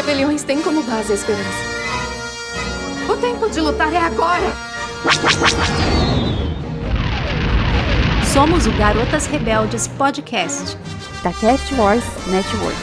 [0.00, 1.44] rebeliões têm como base a esperança.
[3.06, 4.50] O tempo de lutar é agora!
[8.32, 10.78] Somos o Garotas Rebeldes Podcast
[11.22, 12.76] da Cast Wars Network.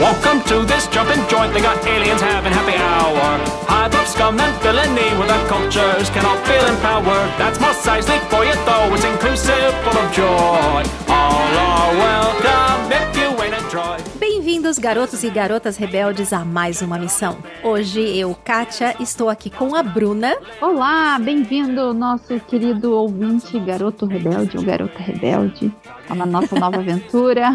[0.00, 1.52] Welcome to this jumping joint.
[1.52, 3.38] They got aliens having happy hour.
[3.68, 7.30] Hive of scum and villainy where the cultures cannot feel empowered.
[7.38, 8.92] That's Moss Eisley for you, though.
[8.94, 10.82] It's inclusive, full of joy.
[11.06, 12.61] All are welcome
[14.62, 17.36] Bem-vindos, garotos e garotas rebeldes, a mais uma missão.
[17.64, 20.36] Hoje eu, Kátia, estou aqui com a Bruna.
[20.60, 25.74] Olá, bem-vindo, nosso querido ouvinte, garoto rebelde ou garota rebelde,
[26.08, 27.50] na nossa nova aventura.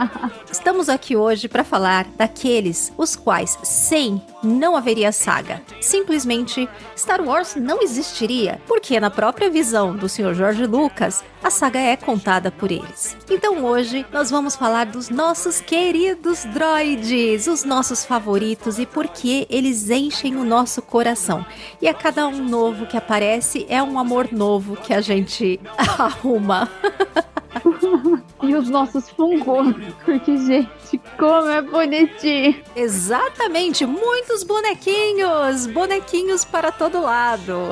[0.50, 5.62] Estamos aqui hoje para falar daqueles os quais, sem, não haveria saga.
[5.80, 10.34] Simplesmente, Star Wars não existiria, porque na própria visão do Sr.
[10.34, 13.16] George Lucas, a saga é contada por eles.
[13.30, 19.46] Então hoje nós vamos falar dos nossos queridos droids, os nossos favoritos e por que
[19.48, 21.44] eles enchem o nosso coração.
[21.80, 25.58] E a cada um novo que aparece é um amor novo que a gente
[25.98, 26.68] arruma.
[28.42, 32.56] e os nossos fungos, porque, gente, como é bonitinho.
[32.74, 37.70] Exatamente, muitos bonequinhos, bonequinhos para todo lado.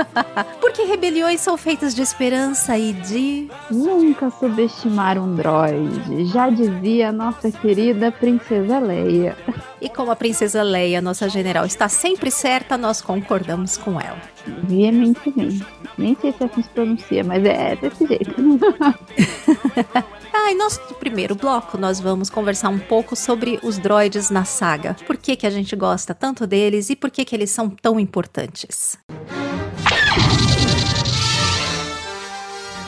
[0.60, 3.48] porque rebeliões são feitas de esperança e de...
[3.70, 9.36] Nunca subestimar um droid, já dizia a nossa querida Princesa Leia.
[9.80, 14.20] E como a Princesa Leia, nossa general, está sempre certa, nós concordamos com ela.
[14.64, 15.66] Veementemente.
[15.98, 18.34] Nem sei se assim se pronuncia, mas é desse jeito.
[20.32, 24.96] ah, em nosso primeiro bloco, nós vamos conversar um pouco sobre os droids na saga.
[25.06, 27.98] Por que, que a gente gosta tanto deles e por que, que eles são tão
[27.98, 28.96] importantes.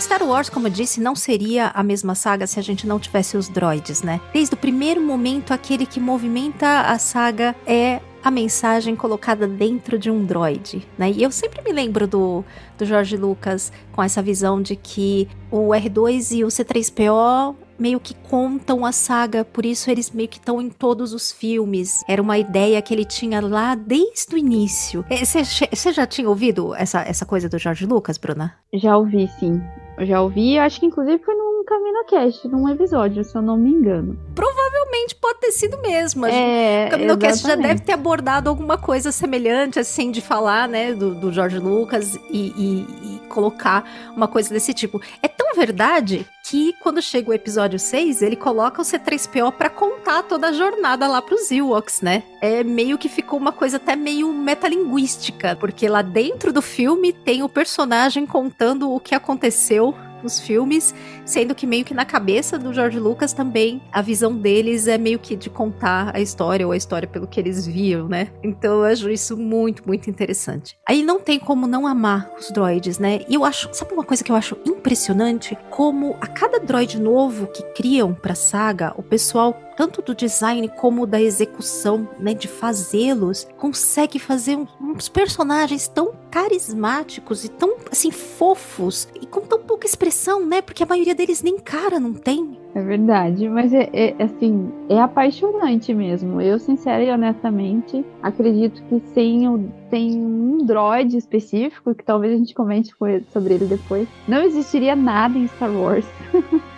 [0.01, 3.37] Star Wars, como eu disse, não seria a mesma saga se a gente não tivesse
[3.37, 4.21] os droids, né?
[4.33, 10.11] Desde o primeiro momento, aquele que movimenta a saga é a mensagem colocada dentro de
[10.11, 11.11] um droid, né?
[11.11, 12.43] E eu sempre me lembro do,
[12.79, 18.15] do George Lucas com essa visão de que o R2 e o C3PO meio que
[18.15, 22.03] contam a saga, por isso eles meio que estão em todos os filmes.
[22.09, 25.05] Era uma ideia que ele tinha lá desde o início.
[25.11, 28.55] Você já tinha ouvido essa, essa coisa do George Lucas, Bruna?
[28.73, 29.61] Já ouvi, sim.
[29.99, 33.57] Eu já ouvi, acho que inclusive foi num Camino Cast, num episódio, se eu não
[33.57, 34.19] me engano.
[34.35, 36.27] Provavelmente pode ter sido mesmo.
[36.27, 40.93] É, o Camino Cast já deve ter abordado alguma coisa semelhante, assim, de falar, né,
[40.93, 45.01] do, do George Lucas e, e, e colocar uma coisa desse tipo.
[45.23, 50.23] É tão verdade que quando chega o episódio 6, ele coloca o C3PO para contar
[50.25, 52.23] toda a jornada lá pros Ewoks, né?
[52.41, 57.43] É meio que ficou uma coisa até meio metalinguística, porque lá dentro do filme tem
[57.43, 62.73] o personagem contando o que aconteceu nos filmes, sendo que meio que na cabeça do
[62.73, 66.77] George Lucas também a visão deles é meio que de contar a história ou a
[66.77, 68.29] história pelo que eles viam, né?
[68.43, 70.77] Então eu acho isso muito, muito interessante.
[70.89, 73.21] Aí não tem como não amar os droids, né?
[73.29, 75.57] E eu acho, sabe uma coisa que eu acho impressionante?
[75.71, 81.07] Como a cada droid novo que criam pra saga, o pessoal tanto do design como
[81.07, 89.09] da execução, né, de fazê-los, consegue fazer uns personagens tão carismáticos e tão assim fofos
[89.21, 90.61] e com tão pouca expressão, né?
[90.61, 92.59] Porque a maioria deles nem cara não tem.
[92.75, 96.41] É verdade, mas é, é, assim, é apaixonante mesmo.
[96.41, 102.53] Eu, sincera e honestamente, acredito que sem, sem um droid específico, que talvez a gente
[102.53, 102.93] comente
[103.33, 106.07] sobre ele depois, não existiria nada em Star Wars.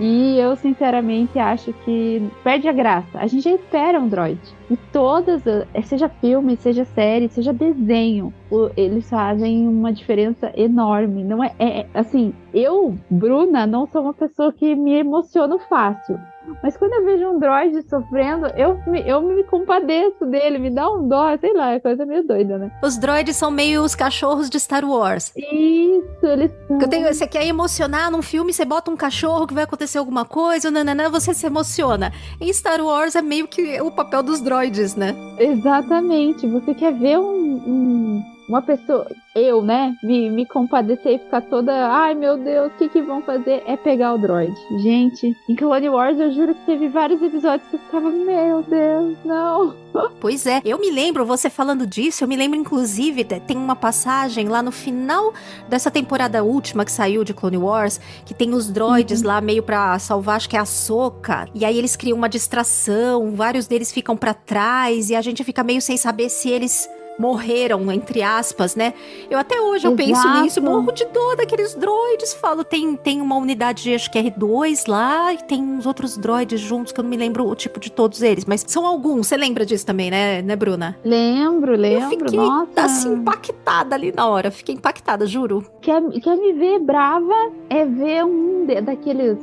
[0.00, 3.18] E eu, sinceramente, acho que perde a graça.
[3.18, 4.40] A gente já espera um droid.
[4.70, 5.42] E todas,
[5.84, 8.32] seja filme, seja série, seja desenho,
[8.76, 11.24] eles fazem uma diferença enorme.
[11.24, 16.18] Não é, é assim, eu, Bruna, não sou uma pessoa que me emociono fácil.
[16.62, 20.90] Mas quando eu vejo um droid sofrendo, eu me, eu me compadeço dele, me dá
[20.90, 22.70] um dó, sei lá, é coisa meio doida, né?
[22.82, 25.32] Os droids são meio os cachorros de Star Wars.
[25.36, 26.80] Isso, eles são.
[26.80, 30.24] Eu tenho, você quer emocionar num filme, você bota um cachorro que vai acontecer alguma
[30.24, 32.12] coisa, nananã, você se emociona.
[32.40, 35.14] Em Star Wars é meio que o papel dos droids, né?
[35.38, 36.46] Exatamente.
[36.46, 41.72] Você quer ver um, um uma pessoa, eu, né, me, me compadecer e ficar toda,
[41.88, 43.62] ai meu Deus, o que que vão fazer?
[43.66, 44.54] É pegar o droid.
[44.82, 49.16] Gente, em Clone Wars eu juro que teve vários episódios que eu ficava, meu Deus,
[49.24, 49.74] não.
[50.20, 54.48] Pois é, eu me lembro, você falando disso, eu me lembro inclusive, tem uma passagem
[54.48, 55.34] lá no final
[55.68, 59.26] dessa temporada última que saiu de Clone Wars, que tem os droids uhum.
[59.26, 63.32] lá meio pra salvar, acho que é a Soca, e aí eles criam uma distração,
[63.32, 67.90] vários deles ficam para trás, e a gente fica meio sem saber se eles morreram,
[67.90, 68.94] entre aspas, né?
[69.28, 72.32] Eu até hoje eu penso nisso, morro de dor daqueles droids.
[72.34, 76.92] Falo, tem, tem uma unidade, acho que R2 lá, e tem uns outros droids juntos,
[76.92, 79.26] que eu não me lembro o tipo de todos eles, mas são alguns.
[79.26, 80.96] Você lembra disso também, né, né Bruna?
[81.04, 82.04] Lembro, lembro.
[82.04, 82.82] Eu fiquei Nossa.
[82.82, 84.50] assim, impactada ali na hora.
[84.50, 85.64] Fiquei impactada, juro.
[85.80, 87.34] Quer, quer me ver brava
[87.68, 89.38] é ver um daqueles.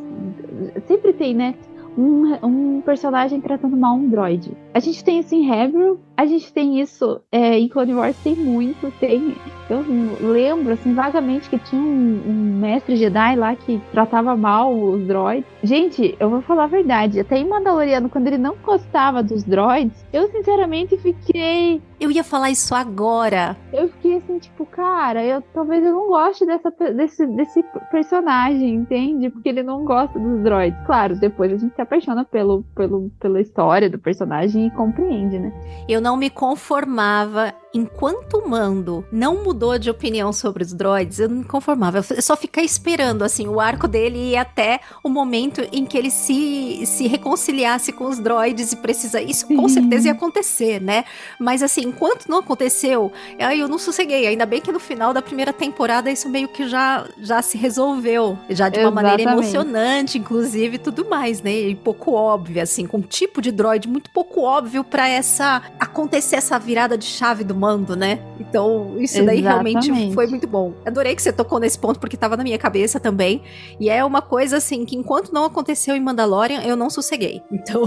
[0.88, 1.56] Sempre tem, né?
[1.98, 4.52] um, um personagem tratando mal um droid.
[4.74, 8.36] A gente tem isso em Hebrew, a gente tem isso é, em Clone Wars, tem
[8.36, 9.36] muito, tem.
[9.70, 9.84] Eu
[10.22, 15.50] lembro, assim, vagamente que tinha um, um, mestre Jedi lá que tratava mal os droids.
[15.64, 20.06] Gente, eu vou falar a verdade, até em Mandaloriano, quando ele não gostava dos droids,
[20.14, 21.82] eu sinceramente fiquei.
[22.00, 23.58] Eu ia falar isso agora.
[23.74, 29.30] Eu fiquei assim, tipo, cara, eu talvez eu não goste dessa, desse, desse personagem, entende?
[29.30, 30.80] Porque ele não gosta dos droids.
[30.86, 35.52] Claro, depois a gente se apaixona pelo, pelo, pela história do personagem e compreende, né?
[35.88, 41.28] Eu não me conformava enquanto o Mando não mudou de opinião sobre os droids, eu
[41.28, 41.98] não me conformava.
[41.98, 46.10] Eu só ficar esperando, assim, o arco dele ir até o momento em que ele
[46.10, 49.22] se, se reconciliasse com os droids e precisa.
[49.22, 51.04] Isso com certeza ia acontecer, né?
[51.38, 54.26] Mas, assim, enquanto não aconteceu, aí eu não sosseguei.
[54.26, 58.38] Ainda bem que no final da primeira temporada isso meio que já, já se resolveu.
[58.50, 58.94] Já de uma Exatamente.
[58.94, 61.52] maneira emocionante, inclusive, tudo mais, né?
[61.52, 65.62] E pouco óbvio, assim, com um tipo de droid muito pouco óbvio para essa
[65.96, 68.20] acontecer essa virada de chave do mando, né?
[68.38, 69.88] Então, isso daí Exatamente.
[69.88, 70.74] realmente foi muito bom.
[70.86, 73.42] Adorei que você tocou nesse ponto, porque tava na minha cabeça também.
[73.80, 77.42] E é uma coisa, assim, que enquanto não aconteceu em Mandalorian, eu não sosseguei.
[77.50, 77.84] Então,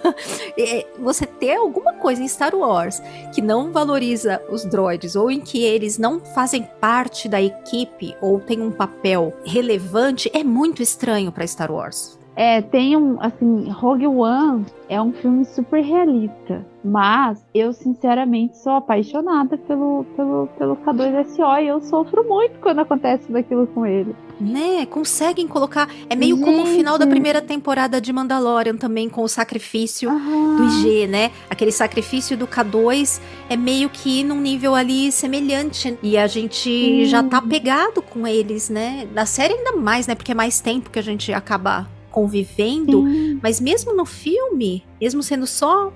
[0.58, 3.02] é, você ter alguma coisa em Star Wars
[3.34, 8.40] que não valoriza os droids, ou em que eles não fazem parte da equipe, ou
[8.40, 12.21] têm um papel relevante, é muito estranho para Star Wars.
[12.34, 18.72] É, tem um, assim, Rogue One é um filme super realista, mas eu sinceramente sou
[18.72, 24.16] apaixonada pelo, pelo, pelo K2SO e eu sofro muito quando acontece daquilo com ele.
[24.40, 25.88] Né, conseguem colocar.
[26.10, 26.44] É meio Gente.
[26.44, 30.56] como o final da primeira temporada de Mandalorian também, com o sacrifício uhum.
[30.56, 31.30] do IG, né?
[31.48, 35.96] Aquele sacrifício do K2 é meio que num nível ali semelhante.
[36.02, 39.06] E a gente já tá pegado com eles, né?
[39.14, 40.14] Na série ainda mais, né?
[40.16, 43.40] Porque é mais tempo que a gente acaba convivendo, Sim.
[43.42, 45.92] mas mesmo no filme, mesmo sendo só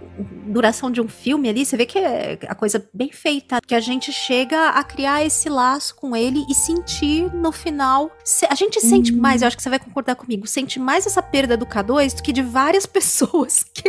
[0.47, 3.81] duração de um filme ali, você vê que é a coisa bem feita, que a
[3.81, 8.11] gente chega a criar esse laço com ele e sentir no final,
[8.49, 9.21] a gente sente uhum.
[9.21, 12.23] mais, eu acho que você vai concordar comigo, sente mais essa perda do K2 do
[12.23, 13.89] que de várias pessoas que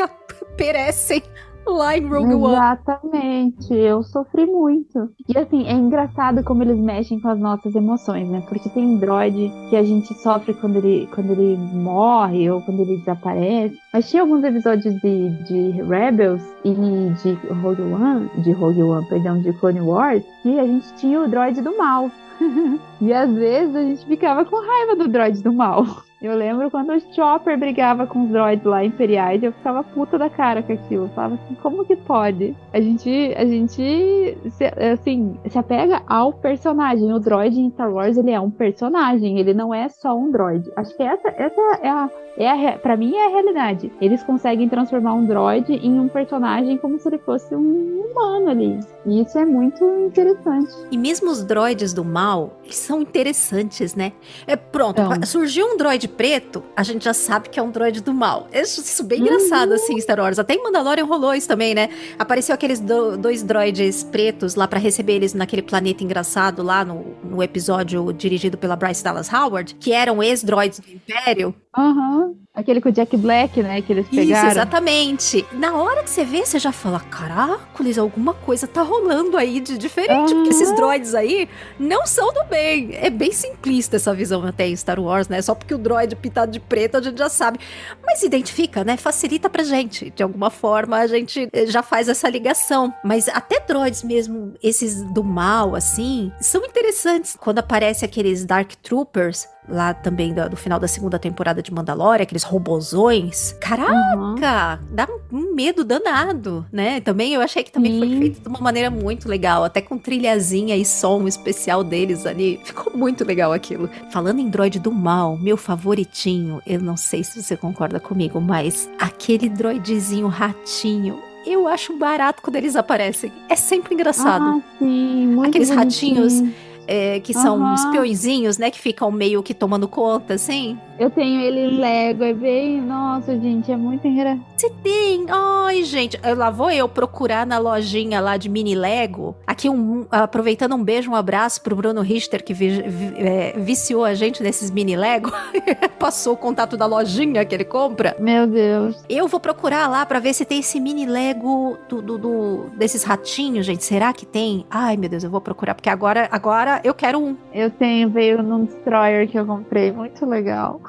[0.58, 1.24] perecem
[1.74, 2.54] lá em Rogue One.
[2.54, 5.10] Exatamente, eu sofri muito.
[5.28, 8.44] E assim, é engraçado como eles mexem com as nossas emoções, né?
[8.48, 12.98] Porque tem droid que a gente sofre quando ele, quando ele morre ou quando ele
[12.98, 13.78] desaparece.
[13.94, 19.42] Mas tinha alguns episódios de, de Rebels e de Rogue One, de Rogue One, perdão,
[19.42, 22.10] de Clone Wars, que a gente tinha o droid do mal.
[23.02, 25.86] e às vezes a gente ficava com raiva do droid do mal.
[26.20, 30.30] Eu lembro quando o Chopper brigava com os droids lá imperiais, eu ficava puta da
[30.30, 31.06] cara com aquilo.
[31.06, 32.56] Eu falava assim, como que pode?
[32.74, 37.14] A gente, a gente, se, assim, se apega ao personagem.
[37.14, 40.72] O droid em Star Wars, ele é um personagem, ele não é só um droid.
[40.76, 43.92] Acho que essa, essa é a, é a, pra mim é a realidade.
[44.02, 48.80] Eles conseguem transformar um droid em um personagem como se ele fosse um humano ali.
[49.06, 50.74] E isso é muito interessante.
[50.90, 54.14] E mesmo os droids do mal, eles são interessantes, né?
[54.48, 58.02] É pronto, então, surgiu um droid preto, a gente já sabe que é um droid
[58.02, 58.48] do mal.
[58.52, 59.28] Isso, isso bem uhum.
[59.28, 60.40] engraçado, assim, Star Wars.
[60.40, 61.90] Até em Mandalorian rolou isso também, né?
[62.18, 67.16] Apareceu aqueles do, dois droids pretos lá para receber eles naquele planeta engraçado lá no,
[67.24, 71.54] no episódio dirigido pela Bryce Dallas Howard, que eram ex-droids do Império.
[71.78, 72.26] Aham.
[72.26, 72.47] Uhum.
[72.58, 73.84] Aquele com o Jack Black, né?
[73.84, 74.48] Que eles pegaram.
[74.48, 75.46] Isso, exatamente.
[75.52, 79.78] Na hora que você vê, você já fala: caracoles, alguma coisa tá rolando aí de
[79.78, 80.34] diferente.
[80.34, 80.38] Uhum.
[80.44, 81.48] Porque esses droids aí
[81.80, 82.96] não são do bem.
[82.96, 85.40] É bem simplista essa visão até em Star Wars, né?
[85.40, 87.60] Só porque o droid pintado de preto a gente já sabe.
[88.04, 88.98] Mas identifica, né?
[88.98, 90.10] Facilita pra gente.
[90.10, 92.92] De alguma forma a gente eh, já faz essa ligação.
[93.04, 97.38] Mas até droids mesmo, esses do mal, assim, são interessantes.
[97.40, 102.24] Quando aparece aqueles Dark Troopers, lá também do, do, final da segunda temporada de Mandalorian,
[102.24, 103.54] aqueles robozões.
[103.60, 104.88] Caraca, uhum.
[104.92, 107.02] dá um medo danado, né?
[107.02, 108.00] Também eu achei que também Sim.
[108.00, 112.60] foi feito de uma maneira muito legal, até com trilhazinha e som especial deles ali.
[112.66, 113.90] Ficou muito legal aquilo.
[114.12, 118.90] Falando em droid do mal, meu favoritinho, eu não sei se você concorda comigo, mas
[119.00, 123.32] aquele droidzinho ratinho eu acho barato quando eles aparecem.
[123.48, 124.44] É sempre engraçado.
[124.44, 126.22] Ah, sim, muito Aqueles bonitinho.
[126.22, 127.74] ratinhos é, que são uhum.
[127.74, 128.72] espiõezinhos, né?
[128.72, 130.78] Que ficam meio que tomando conta, assim.
[131.00, 132.82] Eu tenho ele Lego, é bem.
[132.82, 134.44] Nossa, gente, é muito engraçado.
[134.56, 135.26] Você tem?
[135.30, 139.36] Ai, gente, lá vou eu procurar na lojinha lá de mini Lego.
[139.46, 144.04] Aqui, um, aproveitando um beijo, um abraço pro Bruno Richter, que vi, vi, é, viciou
[144.04, 145.32] a gente nesses mini Lego.
[146.00, 148.16] Passou o contato da lojinha que ele compra.
[148.20, 149.04] Meu Deus.
[149.08, 153.04] Eu vou procurar lá para ver se tem esse mini Lego do, do, do, desses
[153.04, 153.84] ratinhos, gente.
[153.84, 154.66] Será que tem?
[154.70, 157.36] Ai, meu Deus, eu vou procurar, porque agora, agora eu quero um.
[157.54, 160.82] Eu tenho, veio num Destroyer que eu comprei, muito legal.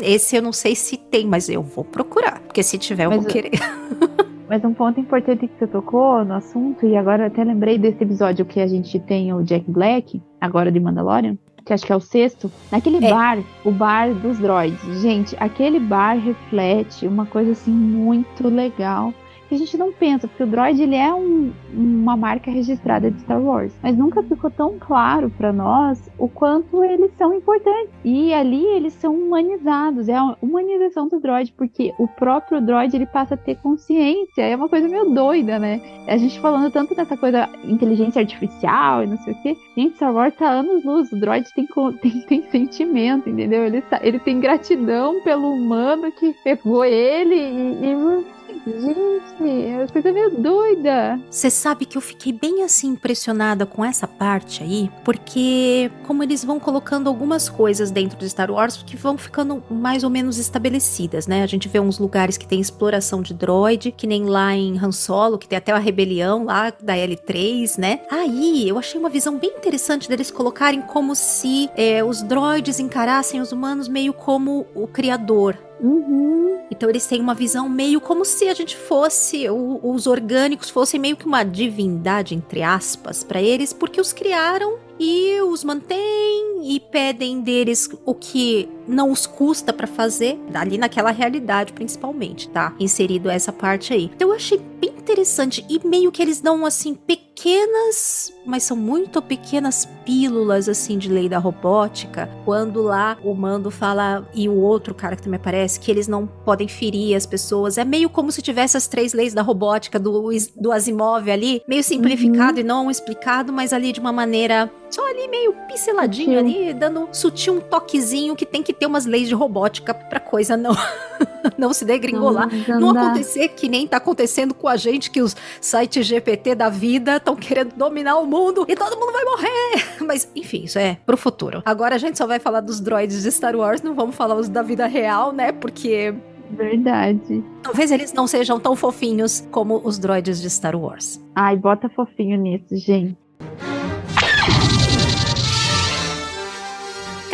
[0.00, 2.40] Esse eu não sei se tem, mas eu vou procurar.
[2.40, 3.52] Porque se tiver, eu mas vou querer.
[4.48, 8.04] Mas um ponto importante que você tocou no assunto, e agora eu até lembrei desse
[8.04, 11.96] episódio que a gente tem o Jack Black, agora de Mandalorian, que acho que é
[11.96, 13.08] o sexto, naquele é.
[13.08, 14.78] bar, o bar dos droids.
[15.00, 19.14] Gente, aquele bar reflete uma coisa assim muito legal
[19.52, 23.20] que a gente não pensa, porque o droid ele é um, uma marca registrada de
[23.20, 27.90] Star Wars, mas nunca ficou tão claro para nós o quanto eles são importantes.
[28.02, 33.04] E ali eles são humanizados, é a humanização do droid, porque o próprio droid ele
[33.04, 35.82] passa a ter consciência, é uma coisa meio doida, né?
[36.08, 40.14] A gente falando tanto dessa coisa inteligência artificial e não sei o que, gente, Star
[40.14, 41.66] Wars tá anos luz, o droid tem,
[42.00, 43.64] tem, tem sentimento, entendeu?
[43.64, 50.12] Ele, tá, ele tem gratidão pelo humano que pegou ele e, e Gente, é coisa
[50.12, 51.20] meio doida.
[51.30, 56.44] Você sabe que eu fiquei bem assim impressionada com essa parte aí, porque como eles
[56.44, 61.26] vão colocando algumas coisas dentro de Star Wars que vão ficando mais ou menos estabelecidas,
[61.26, 61.42] né?
[61.42, 64.92] A gente vê uns lugares que tem exploração de droid, que nem lá em Han
[64.92, 68.00] Solo, que tem até a rebelião lá da L3, né?
[68.10, 73.40] Aí eu achei uma visão bem interessante deles colocarem como se é, os droids encarassem
[73.40, 76.60] os humanos meio como o criador, Uhum.
[76.70, 80.98] Então eles têm uma visão meio como se a gente fosse, o, os orgânicos fossem
[80.98, 86.78] meio que uma divindade, entre aspas, para eles, porque os criaram e os mantêm e
[86.78, 92.74] pedem deles o que não os custa para fazer, ali naquela realidade principalmente, tá?
[92.78, 94.10] Inserido essa parte aí.
[94.14, 96.94] Então eu achei bem interessante e meio que eles dão assim
[97.42, 103.68] pequenas, mas são muito pequenas pílulas assim de lei da robótica, quando lá o Mando
[103.68, 107.78] fala e o outro cara que também aparece que eles não podem ferir as pessoas.
[107.78, 111.82] É meio como se tivesse as três leis da robótica do, do Asimov ali, meio
[111.82, 112.60] simplificado uhum.
[112.60, 117.54] e não explicado, mas ali de uma maneira só ali meio pinceladinho ali, dando sutil
[117.54, 120.72] um toquezinho que tem que ter umas leis de robótica pra coisa não
[121.56, 122.48] não se degringolar.
[122.68, 126.68] Não, não acontecer que nem tá acontecendo com a gente, que os sites GPT da
[126.68, 129.96] vida estão querendo dominar o mundo e todo mundo vai morrer.
[130.06, 131.62] Mas, enfim, isso é pro futuro.
[131.64, 134.48] Agora a gente só vai falar dos droids de Star Wars, não vamos falar os
[134.48, 135.52] da vida real, né?
[135.52, 136.14] Porque
[136.50, 137.42] Verdade.
[137.62, 141.18] Talvez eles não sejam tão fofinhos como os droids de Star Wars.
[141.34, 143.16] Ai, bota fofinho nisso, gente.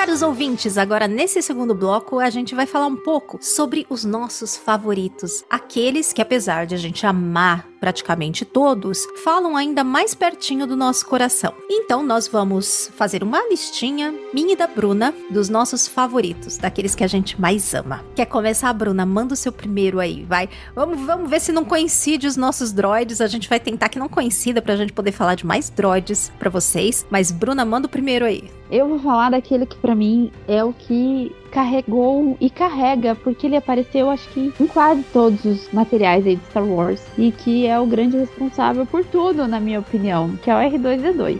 [0.08, 4.56] Caros ouvintes, agora nesse segundo bloco a gente vai falar um pouco sobre os nossos
[4.56, 10.76] favoritos, aqueles que apesar de a gente amar praticamente todos, falam ainda mais pertinho do
[10.76, 11.52] nosso coração.
[11.70, 17.04] Então nós vamos fazer uma listinha, minha e da Bruna, dos nossos favoritos, daqueles que
[17.04, 18.04] a gente mais ama.
[18.14, 19.04] Quer começar, Bruna?
[19.04, 20.48] Manda o seu primeiro aí, vai.
[20.74, 23.20] Vamos, vamos ver se não coincide os nossos droids.
[23.20, 26.50] A gente vai tentar que não coincida pra gente poder falar de mais droids para
[26.50, 27.06] vocês.
[27.10, 28.50] Mas, Bruna, manda o primeiro aí.
[28.70, 33.56] Eu vou falar daquele que para mim é o que carregou e carrega, porque ele
[33.56, 37.04] apareceu, acho que, em quase todos os materiais aí de Star Wars.
[37.16, 41.38] E que é o grande responsável por tudo, na minha opinião, que é o R2D2.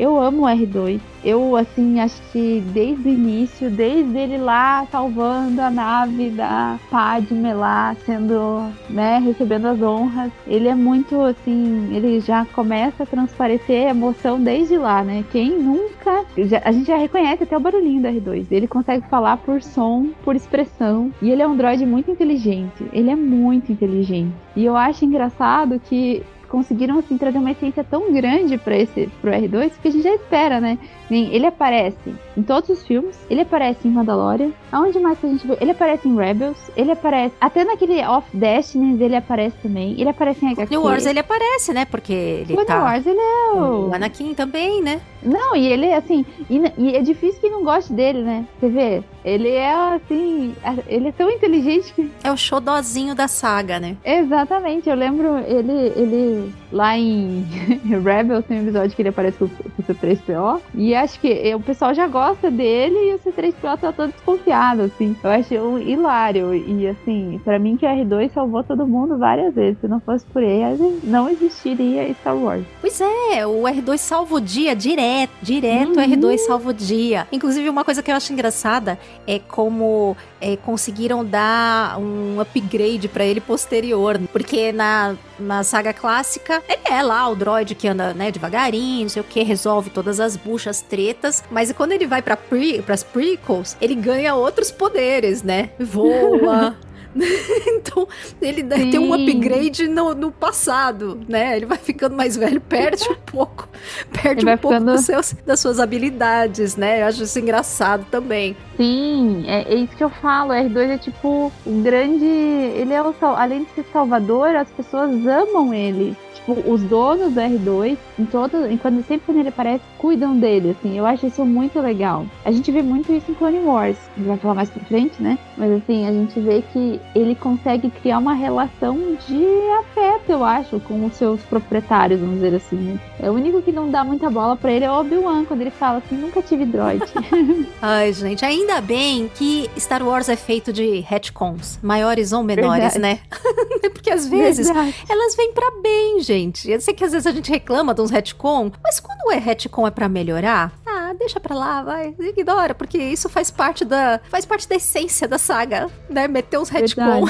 [0.00, 0.98] Eu amo o R2.
[1.22, 7.52] Eu, assim, acho que desde o início, desde ele lá salvando a nave da Padme
[7.52, 13.90] lá, sendo, né, recebendo as honras, ele é muito, assim, ele já começa a transparecer
[13.90, 15.22] emoção desde lá, né?
[15.30, 16.24] Quem nunca.
[16.38, 18.46] Já, a gente já reconhece até o barulhinho do R2.
[18.50, 21.12] Ele consegue falar por som, por expressão.
[21.20, 22.86] E ele é um droid muito inteligente.
[22.90, 24.32] Ele é muito inteligente.
[24.56, 29.30] E eu acho engraçado que conseguiram assim trazer uma essência tão grande para esse pro
[29.30, 30.76] R2 que a gente já espera, né?
[31.14, 34.50] Ele aparece em todos os filmes, ele aparece em Mandalorian.
[34.72, 35.56] Aonde mais que a gente vê?
[35.60, 39.92] Ele aparece em Rebels, ele aparece até naquele Off Destiny, ele aparece também.
[39.98, 40.74] Ele aparece em HQ.
[40.74, 41.84] No Wars ele aparece, né?
[41.84, 43.88] Porque ele no tá Wars ele é o...
[43.88, 45.00] o Anakin também, né?
[45.22, 48.46] Não, e ele, assim, e, e, é difícil que não goste dele, né?
[48.58, 50.54] Você vê, ele é, assim,
[50.86, 52.10] ele é tão inteligente que...
[52.24, 53.96] É o xodózinho da saga, né?
[54.04, 57.46] Exatamente, eu lembro ele, ele lá em
[58.02, 61.60] Rebels tem um episódio que ele aparece com, com o C3PO, e acho que o
[61.60, 65.16] pessoal já gosta dele e o C3PO tá todo desconfiado, assim.
[65.22, 69.54] Eu acho um hilário, e assim, para mim que o R2 salvou todo mundo várias
[69.54, 72.64] vezes, se não fosse por ele, não existiria Star Wars.
[72.80, 76.04] Pois é, o R2 salva o dia direto, direto uhum.
[76.04, 77.26] o R2 salva o dia.
[77.32, 83.24] Inclusive, uma coisa que eu acho engraçada é como é, conseguiram dar um upgrade para
[83.24, 84.18] ele posterior.
[84.32, 89.08] Porque na, na saga clássica, ele é lá o droid que anda né, devagarinho, não
[89.08, 91.42] sei o que, resolve todas as buchas, tretas.
[91.50, 95.70] Mas quando ele vai para pre, as prequels, ele ganha outros poderes, né?
[95.78, 96.76] Voa.
[97.66, 98.06] então,
[98.40, 98.90] ele deve Sim.
[98.90, 101.56] ter um upgrade no, no passado, né?
[101.56, 103.68] Ele vai ficando mais velho, perde um pouco.
[104.22, 104.98] Perde um pouco ficando...
[104.98, 107.02] seus, das suas habilidades, né?
[107.02, 108.56] Eu acho isso engraçado também.
[108.76, 110.52] Sim, é, é isso que eu falo.
[110.52, 112.24] O R2 é tipo um grande.
[112.24, 113.14] Ele é o.
[113.20, 116.16] Além de ser salvador, as pessoas amam ele
[116.52, 120.96] os donos do R2, em todo, em quando, sempre quando ele aparece, cuidam dele, assim.
[120.96, 122.26] Eu acho isso muito legal.
[122.44, 125.22] A gente vê muito isso em Clone Wars, a gente vai falar mais pra frente,
[125.22, 125.38] né?
[125.56, 129.44] Mas assim, a gente vê que ele consegue criar uma relação de
[129.80, 133.00] afeto, eu acho, com os seus proprietários, vamos dizer assim, né?
[133.18, 135.70] É o único que não dá muita bola para ele é o Obi-Wan, quando ele
[135.70, 137.04] fala assim, nunca tive droid.
[137.80, 142.98] Ai, gente, ainda bem que Star Wars é feito de retcons, maiores ou menores, Verdade.
[142.98, 143.18] né?
[143.92, 144.94] Porque às vezes Verdade.
[145.08, 146.70] elas vêm para bem, gente gente.
[146.70, 149.86] Eu sei que às vezes a gente reclama de uns retcon, mas quando é retcon
[149.86, 154.44] é para melhorar, ah, deixa pra lá, vai, ignora, porque isso faz parte da faz
[154.46, 156.26] parte da essência da saga, né?
[156.26, 157.26] Meter uns retcon.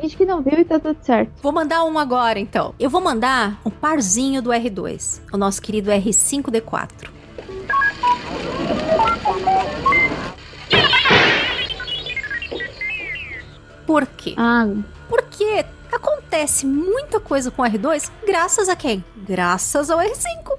[0.00, 1.32] Finge que não viu e tá tudo certo.
[1.42, 2.74] Vou mandar um agora, então.
[2.78, 7.08] Eu vou mandar um parzinho do R2, o nosso querido R5D4.
[13.86, 14.34] Por quê?
[14.36, 14.68] Ah.
[15.08, 19.04] Porque acontece muita coisa com o R2 graças a quem?
[19.16, 20.58] Graças ao R5.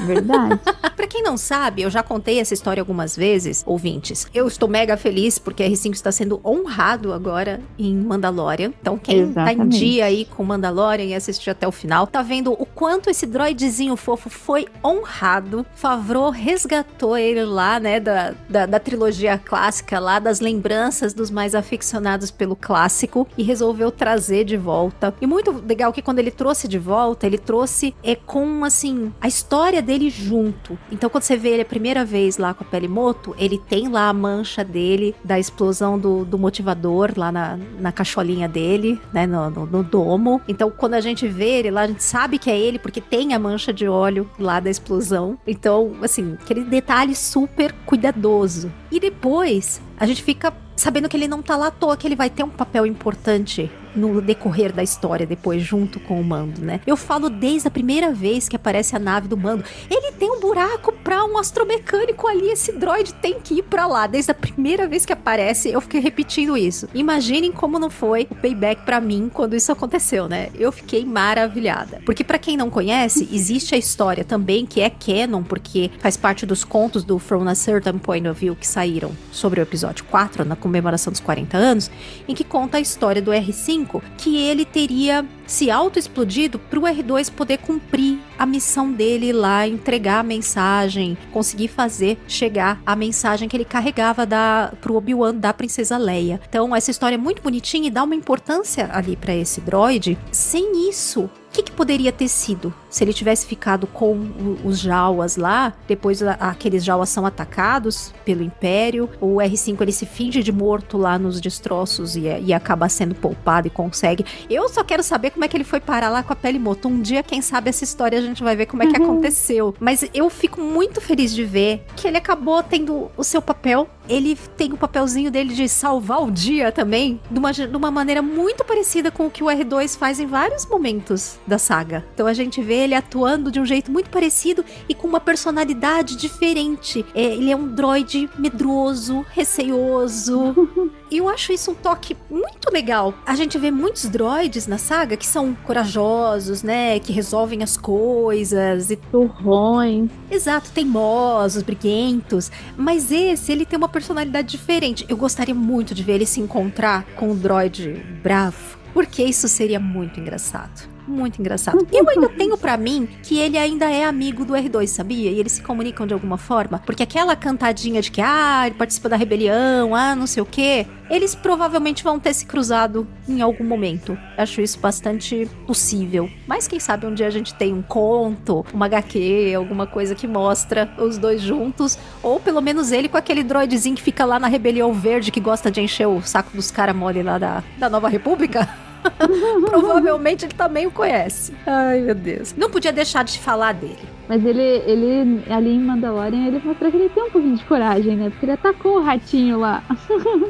[0.00, 0.60] Verdade.
[0.96, 4.26] pra quem não sabe, eu já contei essa história algumas vezes, ouvintes.
[4.34, 8.72] Eu estou mega feliz porque R5 está sendo honrado agora em Mandalorian.
[8.80, 9.56] Então, quem Exatamente.
[9.56, 13.10] tá em dia aí com Mandalorian e assistiu até o final, tá vendo o quanto
[13.10, 15.64] esse droidzinho fofo foi honrado.
[15.74, 21.54] Favreau resgatou ele lá, né, da, da, da trilogia clássica, lá das lembranças dos mais
[21.54, 25.14] aficionados pelo clássico e resolveu trazer de volta.
[25.20, 29.28] E muito legal que quando ele trouxe de volta, ele trouxe é com, assim, a
[29.28, 30.78] história história dele junto.
[30.90, 33.88] Então, quando você vê ele a primeira vez lá com a pele moto, ele tem
[33.88, 39.26] lá a mancha dele, da explosão do, do motivador lá na, na cacholinha dele, né,
[39.26, 40.40] no, no, no, domo.
[40.48, 43.34] Então, quando a gente vê ele lá, a gente sabe que é ele, porque tem
[43.34, 45.38] a mancha de óleo lá da explosão.
[45.46, 48.72] Então, assim, aquele detalhe super cuidadoso.
[48.90, 52.16] E depois, a gente fica sabendo que ele não tá lá à toa, que ele
[52.16, 56.80] vai ter um papel importante no decorrer da história depois, junto com o Mando, né?
[56.86, 59.64] Eu falo desde a primeira vez que aparece a nave do Mando.
[59.90, 64.06] Ele tem um buraco pra um astromecânico ali, esse droid tem que ir pra lá.
[64.06, 66.88] Desde a primeira vez que aparece, eu fiquei repetindo isso.
[66.94, 70.48] Imaginem como não foi o payback para mim quando isso aconteceu, né?
[70.54, 72.00] Eu fiquei maravilhada.
[72.04, 76.44] Porque para quem não conhece, existe a história também que é canon, porque faz parte
[76.44, 80.44] dos contos do From a Certain Point of View que saíram sobre o episódio 4,
[80.44, 81.90] na comemoração dos 40 anos,
[82.28, 83.79] em que conta a história do R5
[84.16, 90.20] que ele teria se auto-explodido para o R2 poder cumprir a missão dele lá, entregar
[90.20, 95.98] a mensagem, conseguir fazer chegar a mensagem que ele carregava da, pro Obi-Wan da Princesa
[95.98, 96.40] Leia.
[96.48, 100.16] Então, essa história é muito bonitinha e dá uma importância ali para esse droid.
[100.30, 105.36] Sem isso, o que, que, poderia ter sido se ele tivesse ficado com os Jawas
[105.36, 105.72] lá?
[105.86, 109.08] Depois aqueles Jawas são atacados pelo Império.
[109.20, 113.68] O R5 ele se finge de morto lá nos destroços e, e acaba sendo poupado
[113.68, 114.24] e consegue.
[114.48, 116.88] Eu só quero saber como é que ele foi parar lá com a pele moto.
[116.88, 119.12] Um dia, quem sabe, essa história a gente vai ver como é que uhum.
[119.12, 119.74] aconteceu.
[119.78, 124.36] Mas eu fico muito feliz de ver que ele acabou tendo o seu papel ele
[124.56, 128.64] tem o papelzinho dele de salvar o dia também, de uma, de uma maneira muito
[128.64, 132.04] parecida com o que o R2 faz em vários momentos da saga.
[132.12, 136.16] Então a gente vê ele atuando de um jeito muito parecido e com uma personalidade
[136.16, 137.04] diferente.
[137.14, 140.90] É, ele é um droid medroso, receoso.
[141.10, 143.14] E eu acho isso um toque muito legal.
[143.26, 146.98] A gente vê muitos droids na saga que são corajosos, né?
[146.98, 148.96] Que resolvem as coisas e.
[148.96, 150.10] Turrões.
[150.30, 152.50] Exato, teimosos, briguentos.
[152.76, 155.04] Mas esse, ele tem uma personalidade diferente.
[155.08, 158.78] Eu gostaria muito de ver ele se encontrar com um droid bravo.
[158.92, 160.89] Porque isso seria muito engraçado.
[161.06, 161.86] Muito engraçado.
[161.92, 165.30] Eu ainda tenho para mim que ele ainda é amigo do R2, sabia?
[165.30, 166.80] E eles se comunicam de alguma forma.
[166.84, 170.86] Porque aquela cantadinha de que, ah, ele participa da rebelião, ah, não sei o quê.
[171.10, 174.16] Eles provavelmente vão ter se cruzado em algum momento.
[174.38, 176.30] Acho isso bastante possível.
[176.46, 180.28] Mas quem sabe um dia a gente tem um conto, uma HQ, alguma coisa que
[180.28, 181.98] mostra os dois juntos.
[182.22, 185.68] Ou pelo menos ele com aquele droidzinho que fica lá na Rebelião Verde que gosta
[185.70, 188.68] de encher o saco dos caras mole lá da, da Nova República.
[189.66, 191.52] Provavelmente ele também o conhece.
[191.66, 192.54] Ai, meu Deus.
[192.56, 194.19] Não podia deixar de falar dele.
[194.30, 198.14] Mas ele, ele ali em Mandalorian, ele mostrou que ele tem um pouquinho de coragem,
[198.14, 198.30] né?
[198.30, 199.82] Porque ele atacou o ratinho lá.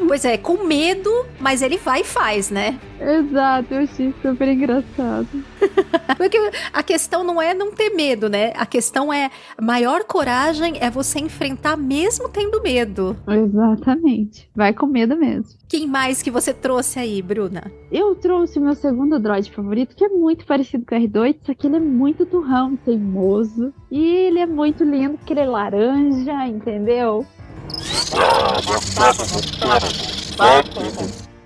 [0.06, 2.78] Pois é, com medo, mas ele vai e faz, né?
[3.00, 5.28] Exato, eu achei super engraçado.
[6.18, 6.38] Porque
[6.72, 8.52] a questão não é não ter medo, né?
[8.56, 13.16] A questão é maior coragem é você enfrentar mesmo tendo medo.
[13.26, 14.50] Exatamente.
[14.54, 15.58] Vai com medo mesmo.
[15.68, 17.70] Quem mais que você trouxe aí, Bruna?
[17.90, 21.66] Eu trouxe meu segundo droid favorito, que é muito parecido com o R2, só que
[21.66, 23.69] ele é muito turrão, teimoso.
[23.90, 27.24] E ele é muito lindo, porque ele é laranja, entendeu?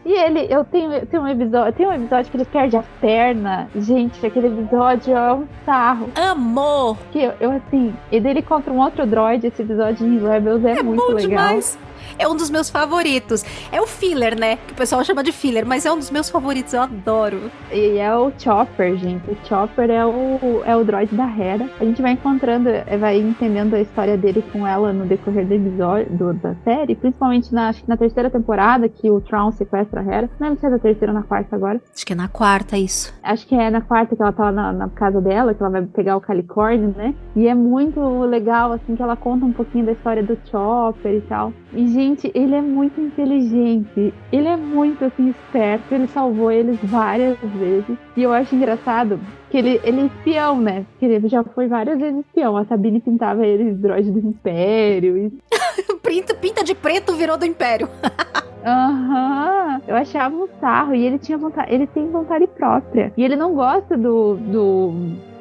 [0.04, 2.84] E ele, eu tenho, eu tenho um episódio, tem um episódio que ele perde a
[3.00, 3.68] perna.
[3.74, 6.10] Gente, aquele episódio é um sarro.
[6.14, 6.98] Amor!
[7.10, 10.78] Que eu, eu assim, e dele contra um outro droid, esse episódio em Rebels é,
[10.78, 11.48] é muito legal.
[11.48, 11.78] Demais
[12.18, 13.44] é um dos meus favoritos.
[13.70, 14.56] É o filler, né?
[14.56, 17.50] Que o pessoal chama de filler, mas é um dos meus favoritos, eu adoro.
[17.72, 19.30] E é o Chopper, gente.
[19.30, 21.68] O Chopper é o, é o droid da Hera.
[21.80, 25.54] A gente vai encontrando, é, vai entendendo a história dele com ela no decorrer do
[25.54, 30.30] episódio do, da série, principalmente na, na terceira temporada, que o Tron sequestra a Hera.
[30.38, 31.80] Não lembro se é na terceira ou na quarta agora.
[31.94, 33.12] Acho que é na quarta, isso.
[33.22, 35.82] Acho que é na quarta que ela tá na, na casa dela, que ela vai
[35.82, 37.14] pegar o Calicorn, né?
[37.34, 41.20] E é muito legal, assim, que ela conta um pouquinho da história do Chopper e
[41.22, 41.52] tal.
[41.72, 42.03] E, gente,
[42.34, 44.12] ele é muito inteligente.
[44.32, 45.94] Ele é muito, assim, esperto.
[45.94, 47.96] Ele salvou eles várias vezes.
[48.16, 49.18] E eu acho engraçado
[49.50, 50.84] que ele, ele é espião, né?
[50.90, 52.56] Porque ele já foi várias vezes espião.
[52.56, 55.16] A Sabine pintava ele de droid do Império.
[55.16, 55.32] E...
[56.02, 57.88] pinta, pinta de preto virou do Império.
[58.64, 59.80] Aham, uhum.
[59.86, 60.94] eu achava um sarro.
[60.94, 63.12] E ele tinha vontade, ele tem vontade própria.
[63.16, 64.92] E ele não gosta do, do,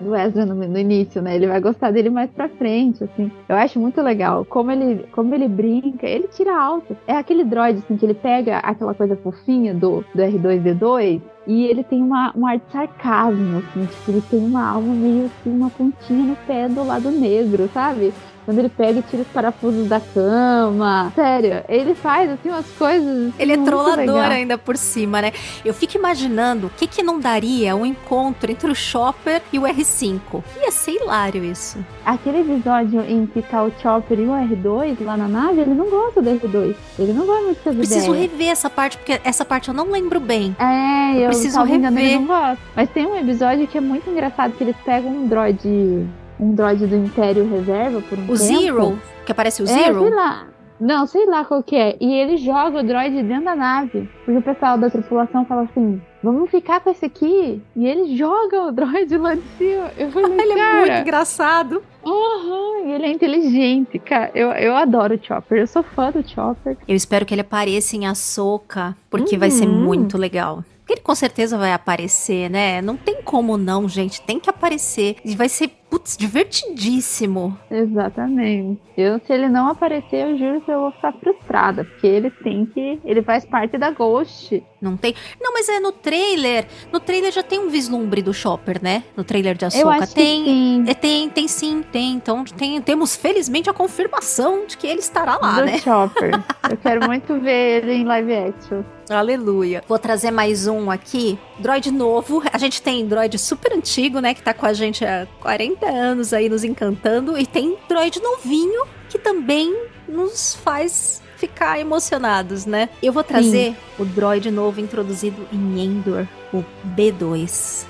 [0.02, 1.36] do Ezra no, no, início, né?
[1.36, 3.32] Ele vai gostar dele mais pra frente, assim.
[3.48, 4.46] Eu acho muito legal.
[4.46, 6.96] Como ele, como ele brinca, ele tira alto.
[7.08, 11.84] É aquele droid, assim, que ele pega aquela coisa fofinha do, do R2D2 e ele
[11.84, 15.70] tem uma, um ar de sarcasmo, assim, tipo, ele tem uma alma meio assim, uma
[15.70, 18.14] pontinha no pé do lado negro, sabe?
[18.46, 21.12] Quando ele pega e tira os parafusos da cama.
[21.16, 23.34] Sério, ele faz assim umas coisas.
[23.40, 25.32] Ele é trollador ainda por cima, né?
[25.64, 29.64] Eu fico imaginando o que, que não daria um encontro entre o Chopper e o
[29.64, 30.44] R5.
[30.62, 31.78] Ia ser hilário isso.
[32.06, 35.90] Aquele episódio em que tá o Chopper e o R2 lá na nave, ele não
[35.90, 36.76] gosta do R2.
[37.00, 38.32] Ele não gosta muito das Preciso ideias.
[38.32, 40.56] rever essa parte, porque essa parte eu não lembro bem.
[40.60, 42.20] É, eu, eu preciso rever.
[42.20, 42.62] Não gosto.
[42.76, 46.08] Mas tem um episódio que é muito engraçado, que eles pegam um droid
[46.44, 48.38] um droid do Império Reserva por um o tempo.
[48.38, 49.00] Zero?
[49.26, 49.98] Que aparece o Zero?
[49.98, 50.48] É, sei lá.
[50.80, 51.96] Não, sei lá qual que é.
[52.00, 54.10] E ele joga o droid dentro da nave.
[54.26, 57.62] Porque o pessoal da tripulação fala assim: vamos ficar com esse aqui.
[57.76, 59.92] E ele joga o droid lá de cima.
[59.98, 61.84] Eu falei, ele cara, é muito engraçado.
[62.06, 64.32] Uhum, ele é inteligente, cara.
[64.36, 65.60] Eu, eu adoro o Chopper.
[65.60, 66.76] Eu sou fã do Chopper.
[66.86, 69.40] Eu espero que ele apareça em Ahsoka, porque uhum.
[69.40, 69.84] vai ser uhum.
[69.86, 70.66] muito legal.
[70.90, 72.82] Ele com certeza vai aparecer, né?
[72.82, 74.22] Não tem como não, gente.
[74.22, 75.16] Tem que aparecer.
[75.24, 77.56] E vai ser putz, divertidíssimo.
[77.70, 78.82] Exatamente.
[78.98, 82.66] Eu, se ele não aparecer, eu juro que eu vou ficar frustrada, porque ele tem
[82.66, 83.00] que.
[83.06, 84.64] Ele faz parte da Ghost.
[84.82, 85.14] Não tem.
[85.40, 86.66] Não, mas é no trailer.
[86.92, 89.04] No trailer já tem um vislumbre do Chopper, né?
[89.16, 90.08] No trailer de Ahsoka.
[90.08, 90.44] tem.
[90.44, 90.86] sim.
[90.88, 92.14] É, tem, tem sim, tem.
[92.16, 95.78] Então tem, temos felizmente a confirmação de que ele estará lá, do né?
[95.78, 96.32] Chopper.
[96.70, 98.84] eu quero muito ver ele em live action.
[99.10, 99.84] Aleluia.
[99.88, 101.38] Vou trazer mais um aqui.
[101.60, 102.42] Droid novo.
[102.52, 104.34] A gente tem droid super antigo, né?
[104.34, 107.38] Que tá com a gente há 40 anos aí nos encantando.
[107.38, 109.76] E tem droid novinho que também
[110.08, 112.90] nos faz ficar emocionados, né?
[113.02, 113.76] Eu vou trazer Sim.
[114.00, 116.64] o droid novo introduzido em Endor, o
[116.96, 117.86] B2.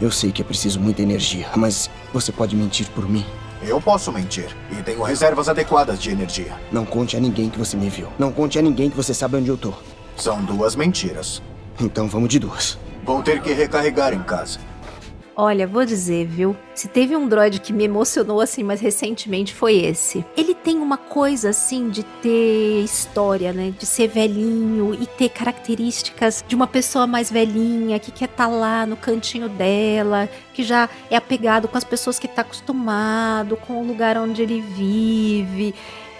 [0.00, 3.24] Eu sei que é preciso muita energia, mas você pode mentir por mim.
[3.62, 4.54] Eu posso mentir.
[4.70, 6.52] E tenho reservas adequadas de energia.
[6.70, 8.08] Não conte a ninguém que você me viu.
[8.18, 9.72] Não conte a ninguém que você sabe onde eu tô.
[10.16, 11.42] São duas mentiras.
[11.80, 12.78] Então vamos de duas.
[13.04, 14.58] Vou ter que recarregar em casa.
[15.36, 16.56] Olha, vou dizer, viu?
[16.76, 20.24] Se teve um droid que me emocionou assim mais recentemente foi esse.
[20.36, 23.74] Ele tem uma coisa assim de ter história, né?
[23.76, 28.50] De ser velhinho e ter características de uma pessoa mais velhinha que quer estar tá
[28.50, 33.82] lá no cantinho dela, que já é apegado com as pessoas que está acostumado, com
[33.82, 35.74] o lugar onde ele vive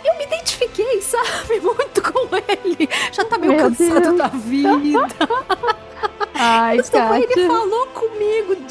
[0.05, 1.61] eu me identifiquei, sabe?
[1.61, 2.89] Muito com ele.
[3.11, 4.19] Já tá meio Meu cansado Deus.
[4.19, 5.09] da vida.
[6.35, 7.84] Ai, Mas ele falou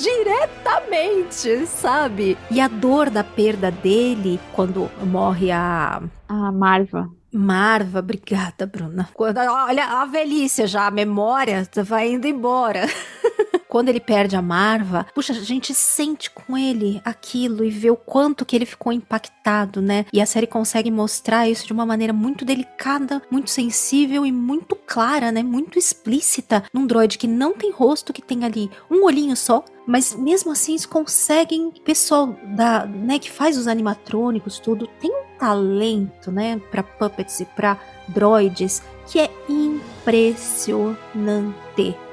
[0.04, 2.38] diretamente, sabe?
[2.52, 6.02] E a dor da perda dele quando morre a.
[6.28, 7.10] A Marva.
[7.32, 9.10] Marva, obrigada, Bruna.
[9.13, 12.86] Quando, olha a velhice já, a memória vai indo embora.
[13.73, 17.95] quando ele perde a Marva, puxa, a gente sente com ele aquilo e vê o
[17.95, 20.05] quanto que ele ficou impactado, né?
[20.13, 24.75] E a série consegue mostrar isso de uma maneira muito delicada, muito sensível e muito
[24.75, 25.41] clara, né?
[25.41, 30.13] Muito explícita num droid que não tem rosto, que tem ali um olhinho só, mas
[30.13, 36.31] mesmo assim eles conseguem, pessoal da, né, que faz os animatrônicos tudo, tem um talento,
[36.31, 41.62] né, para puppets e para droids que é impressionante.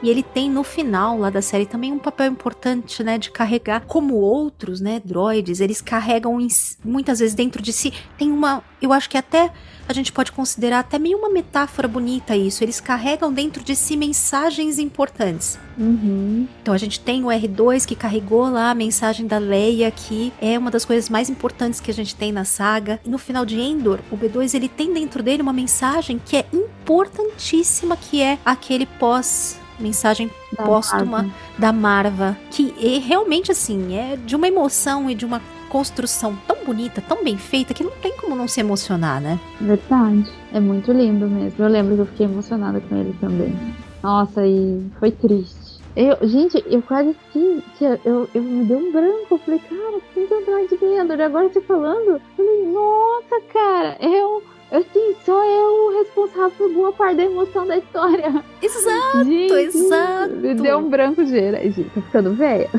[0.02, 3.84] E ele tem no final lá da série também um papel importante, né, de carregar
[3.86, 6.48] como outros, né, droids, eles carregam em,
[6.84, 9.52] muitas vezes dentro de si tem uma, eu acho que até
[9.90, 12.62] a gente pode considerar até meio uma metáfora bonita isso.
[12.62, 15.58] Eles carregam dentro de si mensagens importantes.
[15.76, 16.46] Uhum.
[16.62, 20.56] Então a gente tem o R2 que carregou lá a mensagem da Leia, que é
[20.56, 23.00] uma das coisas mais importantes que a gente tem na saga.
[23.04, 26.46] E no final de Endor, o B2 ele tem dentro dele uma mensagem que é
[26.52, 29.49] importantíssima, que é aquele pós
[29.80, 31.30] mensagem da póstuma Marva.
[31.58, 36.64] da Marva, que é realmente assim é de uma emoção e de uma construção tão
[36.64, 39.38] bonita, tão bem feita, que não tem como não se emocionar, né?
[39.60, 40.30] Verdade.
[40.52, 41.64] É muito lindo mesmo.
[41.64, 43.56] Eu lembro que eu fiquei emocionada com ele também.
[44.02, 45.80] Nossa, e foi triste.
[45.96, 47.62] Eu, gente, eu quase que.
[48.04, 49.26] Eu, eu me dei um branco.
[49.32, 51.18] Eu falei, cara, tem atrás de Endor?
[51.18, 54.42] E agora você falando, eu falei, nossa, cara, eu.
[54.70, 58.44] Assim, só eu responsável por boa parte da emoção da história.
[58.62, 60.34] Exato, gente, exato.
[60.36, 61.84] Me deu um branco de gente.
[61.92, 62.70] Tô ficando velha.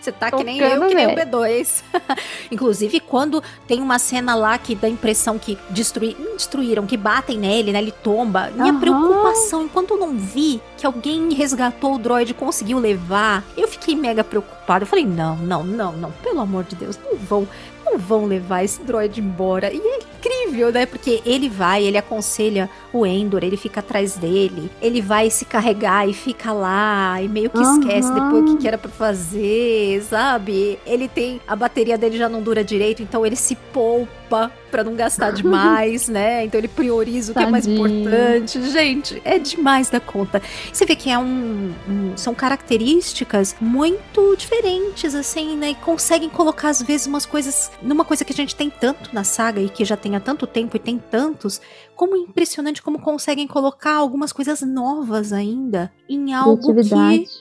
[0.00, 1.82] Você tá que nem eu, que nem o B2.
[2.50, 7.38] Inclusive, quando tem uma cena lá que dá a impressão que destruí, destruíram, que batem
[7.38, 7.78] nele, né?
[7.78, 8.50] Ele tomba.
[8.54, 8.80] Minha uhum.
[8.80, 13.94] preocupação, enquanto eu não vi que alguém resgatou o droid e conseguiu levar, eu fiquei
[13.94, 14.82] mega preocupada.
[14.82, 16.10] Eu falei, não, não, não, não.
[16.22, 17.48] Pelo amor de Deus, não vão
[17.92, 19.72] não vão levar esse droid embora.
[19.72, 20.86] E é incrível, né?
[20.86, 26.08] Porque ele vai, ele aconselha o Endor, ele fica atrás dele, ele vai se carregar
[26.08, 27.80] e fica lá e meio que uhum.
[27.80, 30.78] esquece depois o que, que era para fazer, sabe?
[30.86, 34.21] Ele tem a bateria dele já não dura direito, então ele se poupa
[34.70, 36.44] para não gastar demais, né?
[36.44, 37.48] Então ele prioriza o que Tadinho.
[37.48, 38.62] é mais importante.
[38.70, 40.40] Gente, é demais da conta.
[40.72, 45.70] Você vê que é um, um, são características muito diferentes assim, né?
[45.70, 49.24] E conseguem colocar às vezes umas coisas numa coisa que a gente tem tanto na
[49.24, 51.60] saga e que já tem há tanto tempo e tem tantos,
[51.94, 56.94] como impressionante como conseguem colocar algumas coisas novas ainda em algo que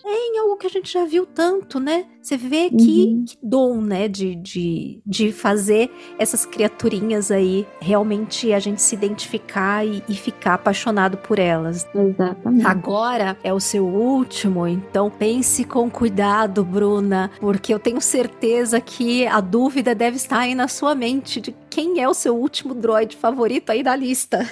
[0.06, 2.06] é em algo que a gente já viu tanto, né?
[2.22, 3.26] Você vê que, uhum.
[3.26, 9.86] que dom, né, de, de, de fazer essas criaturinhas aí realmente a gente se identificar
[9.86, 11.88] e, e ficar apaixonado por elas.
[11.94, 12.66] Exatamente.
[12.66, 19.26] Agora é o seu último, então pense com cuidado, Bruna, porque eu tenho certeza que
[19.26, 23.16] a dúvida deve estar aí na sua mente de quem é o seu último droid
[23.16, 24.48] favorito aí da lista.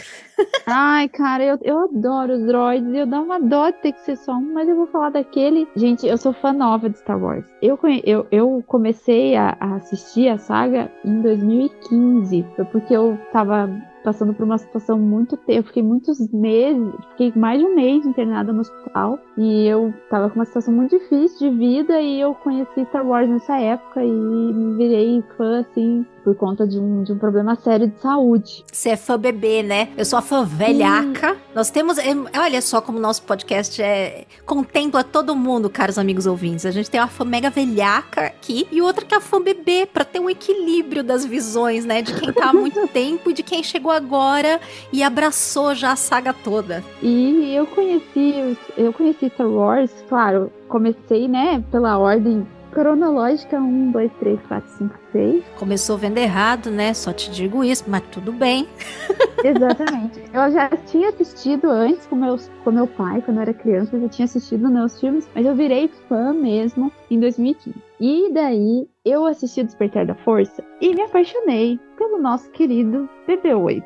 [0.65, 2.93] Ai, cara, eu, eu adoro os droids.
[2.93, 5.67] Eu dá uma dó de ter que ser só um, mas eu vou falar daquele.
[5.75, 7.45] Gente, eu sou fã nova de Star Wars.
[7.62, 12.45] Eu, eu, eu comecei a, a assistir a saga em 2015.
[12.56, 13.69] Foi porque eu tava
[14.04, 15.38] passando por uma situação muito.
[15.47, 19.19] Eu fiquei muitos meses, fiquei mais de um mês internada no hospital.
[19.38, 22.02] E eu tava com uma situação muito difícil de vida.
[22.02, 26.80] E eu conheci Star Wars nessa época e me virei fã, assim, por conta de
[26.80, 28.63] um, de um problema sério de saúde.
[28.71, 29.89] Você é fã bebê, né?
[29.97, 31.34] Eu sou a velhaca.
[31.34, 31.38] Hum.
[31.56, 31.98] Nós temos.
[31.98, 36.65] É, olha só como o nosso podcast é, contempla todo mundo, caros amigos ouvintes.
[36.65, 39.86] A gente tem uma fã mega velhaca aqui e outra que é a fã bebê,
[39.86, 42.02] pra ter um equilíbrio das visões, né?
[42.02, 44.60] De quem tá há muito tempo e de quem chegou agora
[44.92, 46.84] e abraçou já a saga toda.
[47.02, 54.12] E eu conheci, eu conheci Star Wars, claro, comecei, né, pela ordem cronológica 1, 2,
[54.19, 55.43] 3, 4, 5, 6.
[55.58, 56.93] Começou vendo errado, né?
[56.93, 58.67] Só te digo isso, mas tudo bem.
[59.43, 60.19] Exatamente.
[60.34, 64.01] Eu já tinha assistido antes com, meus, com meu pai, quando eu era criança, eu
[64.01, 67.75] já tinha assistido meus filmes, mas eu virei fã mesmo em 2015.
[67.99, 73.84] E daí eu assisti o Despertar da Força e me apaixonei pelo nosso querido BB-8.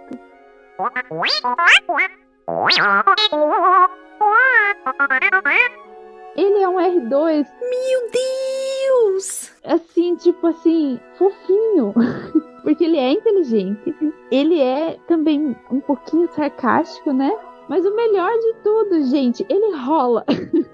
[6.35, 7.47] Ele é um R2.
[7.61, 9.51] Meu Deus!
[9.63, 11.93] Assim, tipo assim, fofinho.
[12.63, 13.95] Porque ele é inteligente.
[14.31, 17.31] Ele é também um pouquinho sarcástico, né?
[17.69, 20.25] Mas o melhor de tudo, gente, ele rola.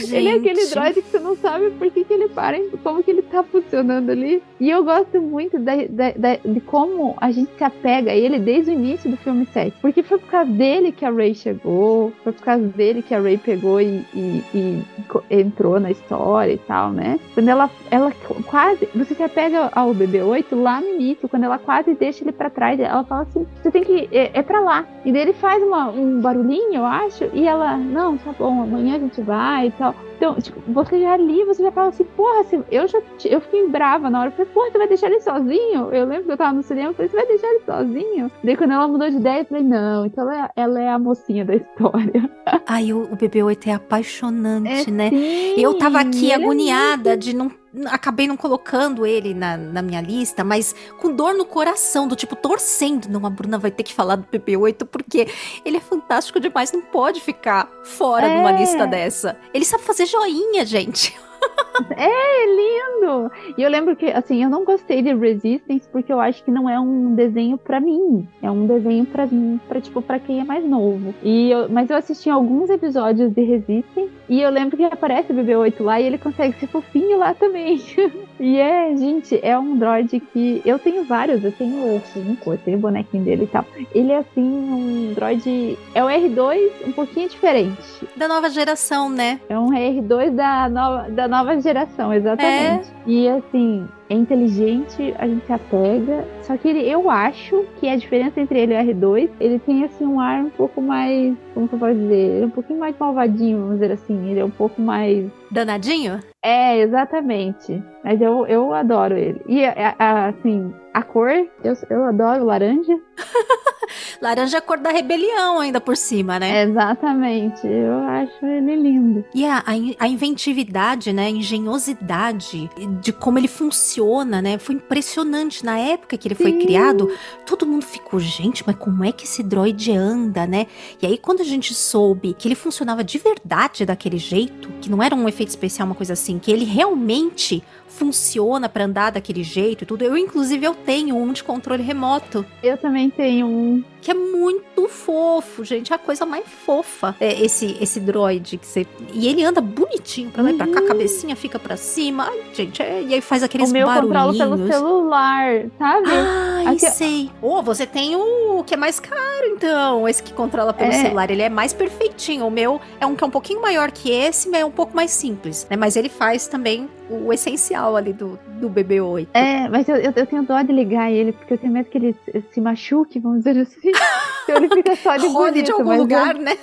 [0.00, 0.14] Gente.
[0.14, 3.10] Ele é aquele droid que você não sabe por que, que ele para, como que
[3.10, 4.42] ele tá funcionando ali.
[4.58, 8.38] E eu gosto muito da, da, da, de como a gente se apega a ele
[8.38, 9.76] desde o início do filme 7.
[9.80, 13.20] Porque foi por causa dele que a Ray chegou, foi por causa dele que a
[13.20, 14.84] Ray pegou e, e, e
[15.30, 17.18] entrou na história e tal, né?
[17.34, 18.12] Quando ela, ela
[18.46, 18.88] quase.
[18.94, 22.78] Você se apega ao BB-8 lá no início, quando ela quase deixa ele para trás,
[22.78, 24.08] ela fala assim: você tem que.
[24.12, 24.86] É, é pra lá.
[25.04, 28.89] E daí ele faz uma, um barulhinho, eu acho, e ela, não, tá bom, amanhã
[28.94, 29.94] a gente vai e tal.
[30.16, 33.66] Então, tipo, você já ali, você já fala assim, porra, assim, eu já eu fiquei
[33.68, 34.28] brava na hora.
[34.28, 35.90] Eu falei, porra, você vai deixar ele sozinho?
[35.92, 38.30] Eu lembro que eu tava no cinema, eu falei, você vai deixar ele sozinho?
[38.44, 40.98] Daí quando ela mudou de ideia, eu falei, não, então ela, é, ela é a
[40.98, 42.30] mocinha da história.
[42.66, 45.10] Ai, o, o BB-8 é apaixonante, é, né?
[45.10, 47.50] Sim, eu tava aqui agoniada é de não
[47.86, 52.34] acabei não colocando ele na, na minha lista, mas com dor no coração, do tipo,
[52.34, 53.08] torcendo.
[53.08, 55.28] Não, a Bruna vai ter que falar do PP8 porque
[55.64, 58.34] ele é fantástico demais, não pode ficar fora é.
[58.34, 59.36] de uma lista dessa.
[59.54, 61.18] Ele sabe fazer joinha, gente.
[61.96, 63.30] É, lindo!
[63.56, 66.68] E eu lembro que, assim, eu não gostei de Resistance porque eu acho que não
[66.68, 68.28] é um desenho para mim.
[68.42, 71.14] É um desenho para mim, pra, tipo, pra quem é mais novo.
[71.22, 75.34] E eu, mas eu assisti alguns episódios de Resistance e eu lembro que aparece o
[75.34, 77.82] BB-8 lá e ele consegue ser fofinho lá também.
[78.38, 82.78] e é, gente, é um droid que eu tenho vários, eu tenho cinco, eu tenho
[82.78, 83.64] o bonequinho dele e tal.
[83.94, 85.78] Ele é, assim, um droid.
[85.94, 88.06] É o R2 um pouquinho diferente.
[88.16, 89.40] Da nova geração, né?
[89.48, 91.08] É um R2 da nova.
[91.10, 92.88] Da nova geração, exatamente.
[92.88, 93.10] É.
[93.10, 96.26] E assim, é inteligente, a gente se apega.
[96.42, 99.84] Só que ele, eu acho que a diferença entre ele e o R2, ele tem
[99.84, 101.34] assim um ar um pouco mais.
[101.54, 102.14] Como que eu posso dizer?
[102.14, 104.30] Ele é um pouquinho mais malvadinho, vamos dizer assim.
[104.30, 105.30] Ele é um pouco mais.
[105.50, 106.20] Danadinho?
[106.42, 107.82] É, exatamente.
[108.04, 109.40] Mas eu, eu adoro ele.
[109.46, 109.62] E
[109.98, 111.30] assim, a cor,
[111.62, 112.98] eu, eu adoro laranja.
[114.20, 116.64] laranja é a cor da rebelião ainda por cima, né?
[116.64, 117.66] Exatamente.
[117.66, 119.24] Eu acho ele lindo.
[119.34, 119.64] E a,
[119.98, 121.26] a, inventividade, né?
[121.26, 124.58] A engenhosidade de como ele funciona, né?
[124.58, 125.64] Foi impressionante.
[125.64, 126.42] Na época que ele Sim.
[126.42, 127.10] foi criado,
[127.46, 130.66] todo mundo ficou, gente, mas como é que esse droid anda, né?
[131.00, 135.02] E aí, quando a gente soube que ele funcionava de verdade daquele jeito, que não
[135.02, 137.62] era um efeito especial, uma coisa assim, que ele realmente
[138.00, 140.02] funciona para andar daquele jeito e tudo.
[140.02, 142.46] Eu, inclusive, eu tenho um de controle remoto.
[142.62, 143.84] Eu também tenho um.
[144.00, 145.92] Que é muito fofo, gente.
[145.92, 147.14] É a coisa mais fofa.
[147.20, 148.86] É esse, esse droid que você.
[149.12, 150.54] E ele anda bonitinho pra lá uhum.
[150.54, 150.88] e pra cá, a uhum.
[150.88, 152.24] cabecinha fica pra cima.
[152.28, 153.02] Ai, gente, é...
[153.02, 154.38] e aí faz aqueles o meu barulhinhos.
[154.38, 156.10] pelo celular, sabe?
[156.10, 156.90] Ai, Aqui...
[156.90, 157.30] sei.
[157.42, 160.08] Oh, você tem o que é mais caro, então.
[160.08, 161.02] Esse que controla pelo é.
[161.02, 161.30] celular.
[161.30, 162.46] Ele é mais perfeitinho.
[162.46, 164.96] O meu é um que é um pouquinho maior que esse, mas é um pouco
[164.96, 165.66] mais simples.
[165.70, 165.76] Né?
[165.76, 169.28] Mas ele faz também o essencial ali do, do BB-8.
[169.34, 171.98] É, mas eu, eu, eu, tenho dó de ligar ele, porque eu tenho medo que
[171.98, 172.16] ele
[172.52, 173.89] se machuque, vamos dizer assim.
[173.90, 176.56] Então ele fica só de Rode de algum lugar, eu, né?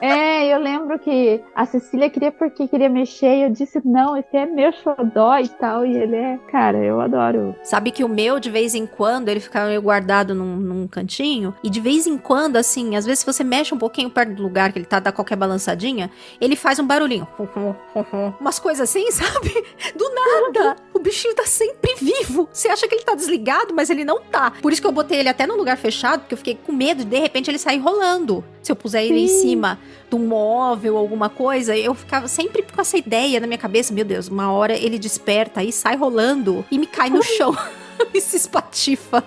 [0.00, 4.36] É, eu lembro que a Cecília queria porque queria mexer e eu disse, não, esse
[4.36, 5.84] é meu xodó e tal.
[5.84, 7.54] E ele é, cara, eu adoro.
[7.62, 11.54] Sabe que o meu, de vez em quando, ele fica meio guardado num, num cantinho.
[11.62, 14.42] E de vez em quando, assim, às vezes se você mexe um pouquinho perto do
[14.42, 16.10] lugar que ele tá, dá qualquer balançadinha,
[16.40, 17.26] ele faz um barulhinho.
[18.40, 19.64] Umas coisas assim, sabe?
[19.96, 20.76] Do nada.
[20.98, 22.48] O bichinho tá sempre vivo.
[22.52, 24.50] Você acha que ele tá desligado, mas ele não tá.
[24.50, 27.04] Por isso que eu botei ele até num lugar fechado, porque eu fiquei com medo
[27.04, 28.44] de de repente ele sair rolando.
[28.62, 29.36] Se eu puser ele Sim.
[29.36, 29.78] em cima
[30.10, 34.04] de um móvel, alguma coisa, eu ficava sempre com essa ideia na minha cabeça, meu
[34.04, 37.56] Deus, uma hora ele desperta e sai rolando e me cai no chão
[38.12, 39.22] e se espatifa.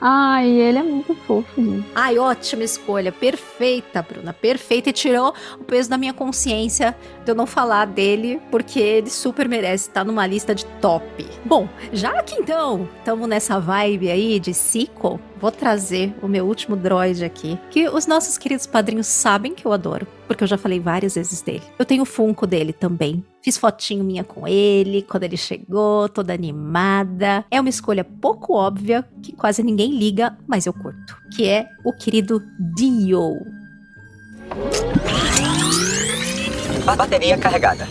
[0.00, 1.86] Ai, ele é muito fofo, gente.
[1.94, 3.12] Ai, ótima escolha.
[3.12, 4.32] Perfeita, Bruna.
[4.32, 4.88] Perfeita.
[4.88, 9.48] E tirou o peso da minha consciência de eu não falar dele, porque ele super
[9.48, 11.26] merece estar numa lista de top.
[11.44, 16.76] Bom, já que então estamos nessa vibe aí de Cico, vou trazer o meu último
[16.76, 20.80] droid aqui, que os nossos queridos padrinhos sabem que eu adoro, porque eu já falei
[20.80, 21.62] várias vezes dele.
[21.78, 23.24] Eu tenho o Funko dele também.
[23.42, 27.44] Fiz fotinho minha com ele quando ele chegou, toda animada.
[27.50, 31.16] É uma escolha pouco óbvia, que quase ninguém liga, mas eu curto.
[31.34, 32.42] Que é o querido
[32.74, 33.34] Dio.
[36.84, 37.88] Bateria carregada.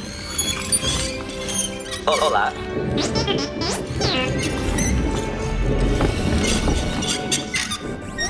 [2.05, 2.53] Olá.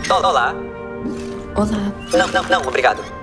[0.09, 0.55] Olá.
[1.55, 1.93] Olá.
[2.13, 3.18] Não, não, não, obrigado.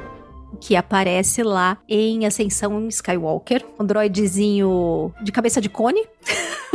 [0.66, 3.64] Que aparece lá em Ascensão Skywalker.
[3.78, 6.04] Um droidzinho de cabeça de cone.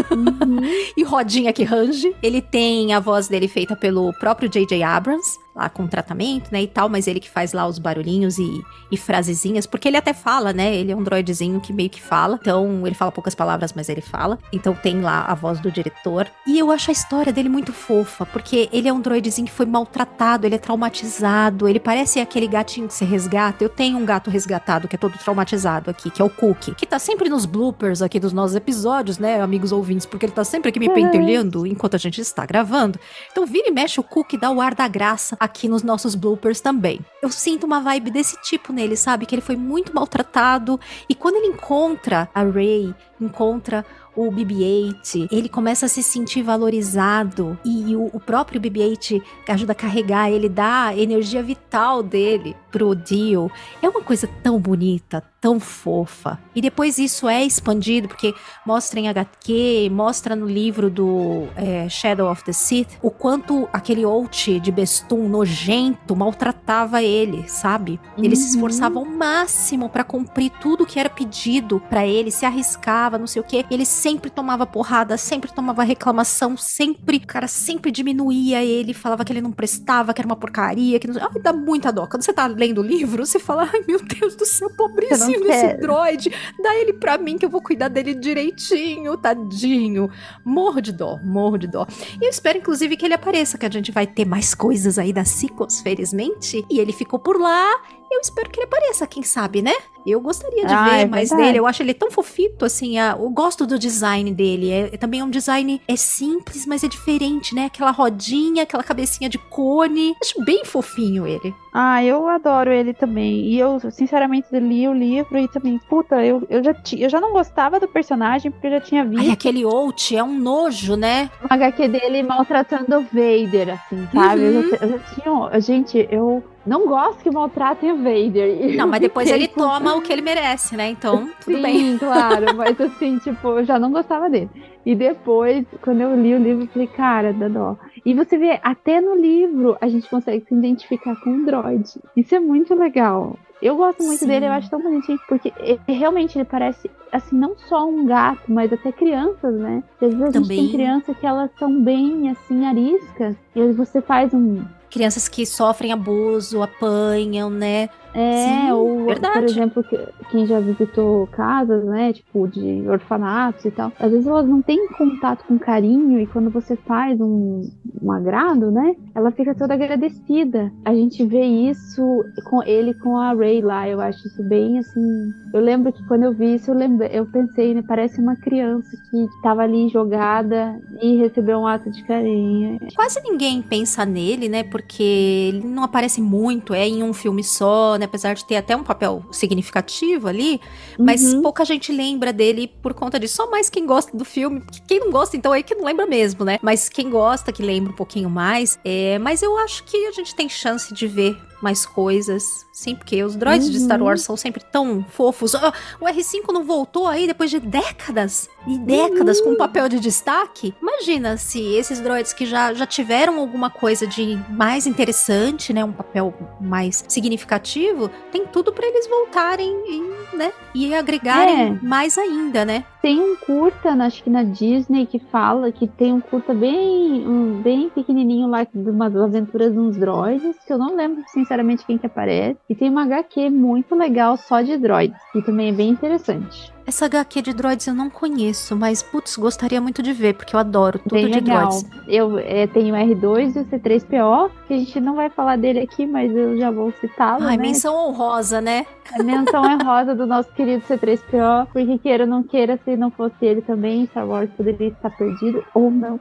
[0.10, 0.62] Uhum.
[0.96, 2.16] e rodinha que range.
[2.24, 4.82] Ele tem a voz dele feita pelo próprio J.J.
[4.82, 5.38] Abrams.
[5.56, 8.98] Lá com tratamento, né, e tal, mas ele que faz lá os barulhinhos e, e
[8.98, 12.86] frasezinhas, porque ele até fala, né, ele é um droidezinho que meio que fala, então
[12.86, 16.58] ele fala poucas palavras, mas ele fala, então tem lá a voz do diretor, e
[16.58, 20.48] eu acho a história dele muito fofa, porque ele é um droidezinho que foi maltratado,
[20.48, 24.88] ele é traumatizado, ele parece aquele gatinho que você resgata, eu tenho um gato resgatado
[24.88, 28.20] que é todo traumatizado aqui, que é o Cookie, que tá sempre nos bloopers aqui
[28.20, 32.00] dos nossos episódios, né, amigos ouvintes, porque ele tá sempre aqui me pentelhando enquanto a
[32.00, 32.98] gente está gravando,
[33.32, 36.62] então vira e mexe o Cookie dá o ar da graça aqui nos nossos bloopers
[36.62, 37.00] também.
[37.20, 39.26] Eu sinto uma vibe desse tipo nele, sabe?
[39.26, 43.84] Que ele foi muito maltratado e quando ele encontra a Ray, encontra
[44.16, 49.76] o BB-8, ele começa a se sentir valorizado e o, o próprio BB-8 ajuda a
[49.76, 53.52] carregar, ele dá a energia vital dele pro Dio.
[53.82, 56.40] É uma coisa tão bonita, tão fofa.
[56.56, 58.34] E depois isso é expandido, porque
[58.66, 64.04] mostra em HQ, mostra no livro do é, Shadow of the Sith, o quanto aquele
[64.04, 68.00] Out de Bestum nojento maltratava ele, sabe?
[68.18, 68.36] Ele uhum.
[68.36, 73.28] se esforçava ao máximo para cumprir tudo que era pedido para ele, se arriscava, não
[73.28, 73.66] sei o que.
[73.70, 79.42] Ele sempre tomava porrada, sempre tomava reclamação, sempre, cara, sempre diminuía ele, falava que ele
[79.42, 81.20] não prestava, que era uma porcaria, que não...
[81.22, 82.06] Ai, dá muita dó.
[82.08, 85.74] Quando você tá lendo o livro, você fala, ai meu Deus do céu, pobrezinho desse
[85.78, 86.32] droid.
[86.62, 90.12] Dá ele pra mim que eu vou cuidar dele direitinho, tadinho.
[90.46, 91.88] Morro de dó, morro de dó.
[92.22, 95.12] E eu espero, inclusive, que ele apareça, que a gente vai ter mais coisas aí
[95.12, 96.64] da Sequels, felizmente.
[96.70, 97.82] E ele ficou por lá
[98.12, 99.74] eu espero que ele apareça, quem sabe, né?
[100.06, 101.48] Eu gostaria de ah, ver é mais verdade.
[101.48, 101.60] dele.
[101.60, 102.98] Eu acho ele tão fofito, assim.
[102.98, 104.72] A, eu gosto do design dele.
[104.72, 107.66] É, é, também um design é simples, mas é diferente, né?
[107.66, 110.16] Aquela rodinha, aquela cabecinha de cone.
[110.22, 111.54] Acho bem fofinho ele.
[111.74, 113.46] Ah, eu adoro ele também.
[113.46, 117.32] E eu, sinceramente, li o livro e também, puta, eu, eu, já, eu já não
[117.32, 119.24] gostava do personagem porque eu já tinha visto.
[119.24, 121.30] Ai, aquele Out é um nojo, né?
[121.44, 124.42] O HQ dele maltratando o Vader, assim, sabe?
[124.42, 124.52] Uhum.
[124.52, 125.62] Eu, já, eu já tinha.
[125.62, 128.76] Gente, eu não gosto que maltratem o Vader.
[128.78, 130.90] Não, mas depois ele toma o que ele merece, né?
[130.90, 131.98] Então, tudo Sim, bem.
[132.00, 134.50] claro, mas assim, tipo, eu já não gostava dele.
[134.86, 137.78] E depois, quando eu li o livro, eu falei, cara, dá dó.
[138.06, 142.00] E você vê, até no livro a gente consegue se identificar com um droid.
[142.16, 143.38] Isso é muito legal.
[143.62, 144.28] Eu gosto muito Sim.
[144.28, 148.42] dele, eu acho tão bonitinho, porque ele, realmente ele parece, assim, não só um gato,
[148.48, 149.84] mas até crianças, né?
[150.02, 150.58] Às vezes a Também.
[150.58, 155.28] gente tem crianças que elas são bem, assim, ariscas, e aí você faz um, crianças
[155.28, 157.90] que sofrem abuso, apanham, né?
[158.14, 159.34] É, Sim, ou, verdade.
[159.34, 159.86] por exemplo,
[160.30, 164.88] quem já visitou casas, né, tipo, de orfanatos e tal, às vezes elas não têm
[164.90, 167.70] contato com carinho e quando você faz um,
[168.02, 170.72] um agrado, né, ela fica toda agradecida.
[170.84, 172.02] A gente vê isso
[172.50, 176.24] com ele com a Ray lá, eu acho isso bem, assim, eu lembro que quando
[176.24, 180.80] eu vi isso, eu, lembrei, eu pensei, né, parece uma criança que tava ali jogada
[181.02, 182.78] e recebeu um ato de carinho.
[182.96, 187.98] Quase ninguém pensa nele, né, porque ele não aparece muito, é em um filme só,
[188.02, 188.06] né?
[188.06, 190.60] Apesar de ter até um papel significativo ali,
[191.00, 191.42] mas uhum.
[191.42, 193.36] pouca gente lembra dele por conta disso.
[193.36, 194.62] Só mais quem gosta do filme.
[194.88, 196.60] Quem não gosta, então, aí que não lembra mesmo, né?
[196.62, 198.80] Mas quem gosta, que lembra um pouquinho mais.
[198.84, 202.66] É, mas eu acho que a gente tem chance de ver mais coisas.
[202.72, 203.74] Sim, porque os droids uhum.
[203.74, 204.08] de Star uhum.
[204.08, 205.54] Wars são sempre tão fofos.
[205.54, 209.52] Oh, o R5 não voltou aí depois de décadas e décadas uhum.
[209.52, 210.74] com papel de destaque?
[210.82, 215.84] Imagina se esses droids que já, já tiveram alguma coisa de mais interessante, né?
[215.84, 220.54] Um papel mais significativo, tem tudo para eles voltarem e, né?
[220.74, 221.86] E agregarem é.
[221.86, 222.86] mais ainda, né?
[223.02, 227.60] Tem um curta, acho que na Disney, que fala que tem um curta bem, um,
[227.60, 231.98] bem pequenininho lá de umas aventuras de uns droids, que eu não lembro sinceramente quem
[231.98, 232.60] que aparece.
[232.70, 236.72] E tem uma HQ muito legal só de droids, que também é bem interessante.
[236.86, 240.60] Essa HQ de droids eu não conheço, mas putz, gostaria muito de ver, porque eu
[240.60, 241.70] adoro tudo Bem de legal.
[241.70, 241.86] droids.
[242.08, 245.80] Eu é, tenho o R2 e o C3PO, que a gente não vai falar dele
[245.80, 247.44] aqui, mas eu já vou citá-lo.
[247.46, 247.64] Ai, né?
[247.64, 248.86] menção honrosa, né?
[249.14, 253.46] A menção honrosa do nosso querido C3PO, porque queira ou não queira, se não fosse
[253.46, 256.20] ele também, Star Wars poderia estar perdido ou não.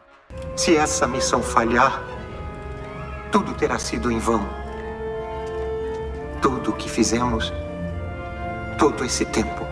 [0.56, 2.02] Se essa missão falhar,
[3.32, 4.40] tudo terá sido em vão.
[6.40, 7.52] Tudo o que fizemos,
[8.78, 9.70] todo esse tempo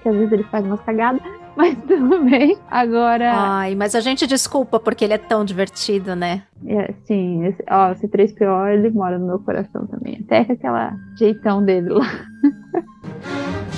[0.00, 1.20] que às vezes ele faz uma cagada,
[1.56, 2.56] mas tudo bem.
[2.70, 3.32] Agora.
[3.34, 6.42] Ai, mas a gente desculpa porque ele é tão divertido, né?
[6.66, 10.20] É, sim, esse, ó, esse 3PO ele mora no meu coração também.
[10.24, 12.06] Até com aquela jeitão dele lá.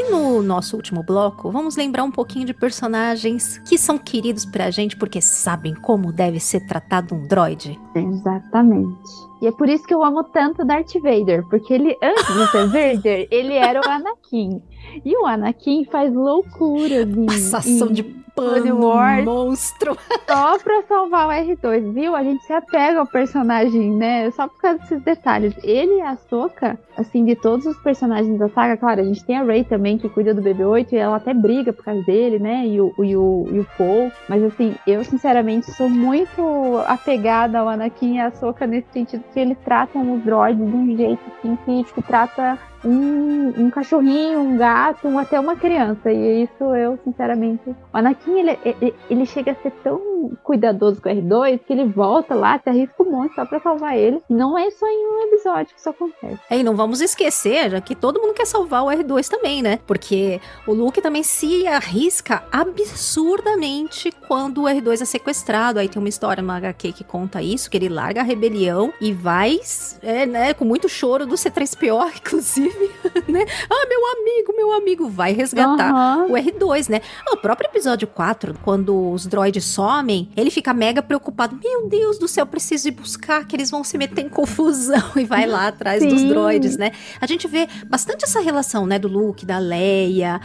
[0.00, 4.70] E no nosso último bloco, vamos lembrar um pouquinho de personagens que são queridos pra
[4.70, 7.78] gente porque sabem como deve ser tratado um droid.
[7.94, 9.10] Exatamente.
[9.42, 12.66] E é por isso que eu amo tanto Darth Vader, porque ele, antes de ser
[12.96, 14.62] Vader, ele era o Anakin.
[15.04, 17.06] E o Anakin faz loucuras.
[17.26, 19.96] Passação em, de pano, Wars, monstro.
[20.26, 22.16] Só pra salvar o R2, viu?
[22.16, 24.30] A gente se apega ao personagem, né?
[24.30, 25.54] Só por causa desses detalhes.
[25.62, 29.36] Ele e a Soka, assim, de todos os personagens da saga, claro, a gente tem
[29.36, 32.66] a Rey também, que cuida do BB-8, e ela até briga por causa dele, né?
[32.66, 34.10] E o, e o, e o Paul.
[34.28, 36.42] Mas, assim, eu, sinceramente, sou muito
[36.86, 40.96] apegada ao Anakin e a Soka nesse sentido, que eles tratam os droids de um
[40.96, 46.10] jeito, assim, que, tipo, trata um, um cachorrinho, um gato, um, até uma criança.
[46.10, 47.70] E isso eu, sinceramente.
[47.70, 51.86] O Anakin, ele, ele, ele, chega a ser tão cuidadoso com o R2 que ele
[51.86, 54.20] volta lá, até arrisca um monte só pra salvar ele.
[54.28, 56.40] Não é só em um episódio que isso acontece.
[56.48, 59.78] É, e não vamos esquecer que todo mundo quer salvar o R2 também, né?
[59.86, 65.78] Porque o Luke também se arrisca absurdamente quando o R2 é sequestrado.
[65.78, 69.12] Aí tem uma história no HQ que conta isso, que ele larga a rebelião e
[69.12, 69.58] vai,
[70.02, 72.69] é, né, com muito choro do C3PO, inclusive
[73.28, 73.44] né?
[73.68, 76.32] Ah, meu amigo, meu amigo, vai resgatar uhum.
[76.32, 77.00] o R2, né?
[77.32, 81.58] O próprio episódio 4, quando os droids somem, ele fica mega preocupado.
[81.62, 85.24] Meu Deus do céu, preciso ir buscar, que eles vão se meter em confusão e
[85.24, 86.08] vai lá atrás Sim.
[86.08, 86.92] dos droids, né?
[87.20, 90.40] A gente vê bastante essa relação, né, do Luke, da Leia,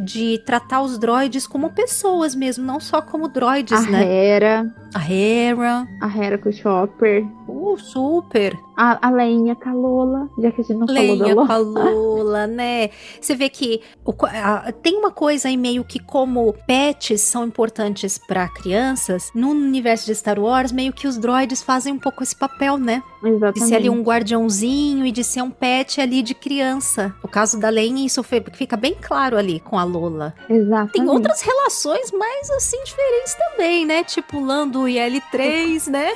[0.00, 4.04] de tratar os droids como pessoas mesmo, não só como droids, a né?
[4.04, 4.72] Hera.
[4.94, 5.86] A Hera.
[6.00, 7.24] A Hera com o Chopper.
[7.46, 8.58] Uh, super.
[8.80, 11.46] A, a Leinha com a Lola, já que a gente não Leinha falou da Lola.
[11.48, 12.90] com a Lola, né?
[13.20, 18.18] Você vê que o, a, tem uma coisa aí meio que como pets são importantes
[18.18, 22.36] para crianças, no universo de Star Wars, meio que os droids fazem um pouco esse
[22.36, 23.02] papel, né?
[23.20, 23.60] Exatamente.
[23.60, 27.12] De ser ali um guardiãozinho e de ser um pet ali de criança.
[27.20, 30.32] No caso da Leinha, isso fica bem claro ali com a Lola.
[30.48, 30.92] Exatamente.
[30.92, 34.04] Tem outras relações mais assim diferentes também, né?
[34.04, 36.14] Tipo Lando e L3, né?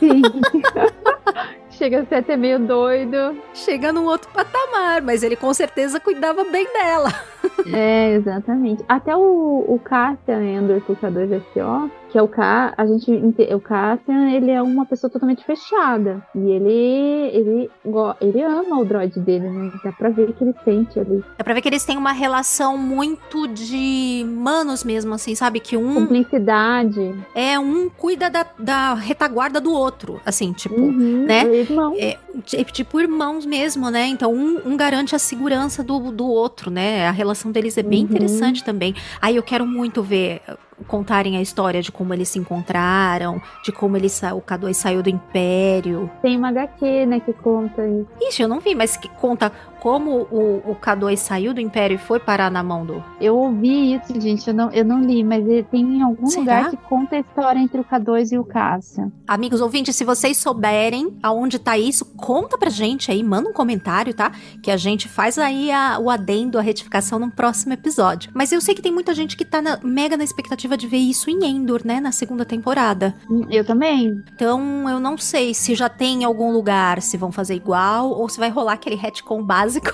[0.00, 0.22] Sim.
[1.78, 3.40] Chega a ser até meio doido.
[3.54, 7.08] Chega num outro patamar, mas ele com certeza cuidava bem dela.
[7.72, 8.84] É, exatamente.
[8.88, 13.10] Até o, o Cassian Endor, com o K2SO, que é o K, a gente,
[13.54, 16.22] o Cassian, ele é uma pessoa totalmente fechada.
[16.34, 17.70] E ele, ele,
[18.20, 19.70] ele ama o droid dele, né?
[19.84, 21.22] Dá pra ver que ele sente ali.
[21.36, 25.60] Dá pra ver que eles têm uma relação muito de manos mesmo, assim, sabe?
[25.60, 25.94] Que um...
[25.94, 27.14] Cumplicidade.
[27.34, 31.46] É, um cuida da, da retaguarda do outro, assim, tipo, uhum, né?
[31.46, 31.94] Irmão.
[31.98, 32.16] É,
[32.72, 34.06] tipo irmãos mesmo, né?
[34.06, 37.06] Então, um, um, garante a segurança do, do outro, né?
[37.06, 38.04] A relação deles é bem uhum.
[38.04, 38.94] interessante também.
[39.20, 40.40] Aí eu quero muito ver
[40.86, 45.10] contarem a história de como eles se encontraram, de como ele o K2 saiu do
[45.10, 46.10] Império.
[46.22, 48.08] Tem uma HQ, né, que conta isso.
[48.20, 51.98] Ixi, eu não vi, mas que conta como o, o K2 saiu do Império e
[51.98, 53.02] foi parar na mão do.
[53.20, 56.40] Eu ouvi isso, gente, eu não, eu não li, mas tem em algum Será?
[56.40, 59.12] lugar que conta a história entre o K2 e o Cassian.
[59.26, 64.12] Amigos ouvintes, se vocês souberem aonde tá isso, conta pra gente aí, manda um comentário,
[64.14, 64.32] tá?
[64.62, 68.30] Que a gente faz aí a, o adendo, a retificação no próximo episódio.
[68.34, 70.98] Mas eu sei que tem muita gente que tá na, mega na expectativa de ver
[70.98, 72.00] isso em Endor, né?
[72.00, 73.14] Na segunda temporada.
[73.50, 74.22] Eu também.
[74.34, 78.28] Então, eu não sei se já tem em algum lugar, se vão fazer igual, ou
[78.28, 79.67] se vai rolar aquele retcon básico.
[79.68, 79.92] básico.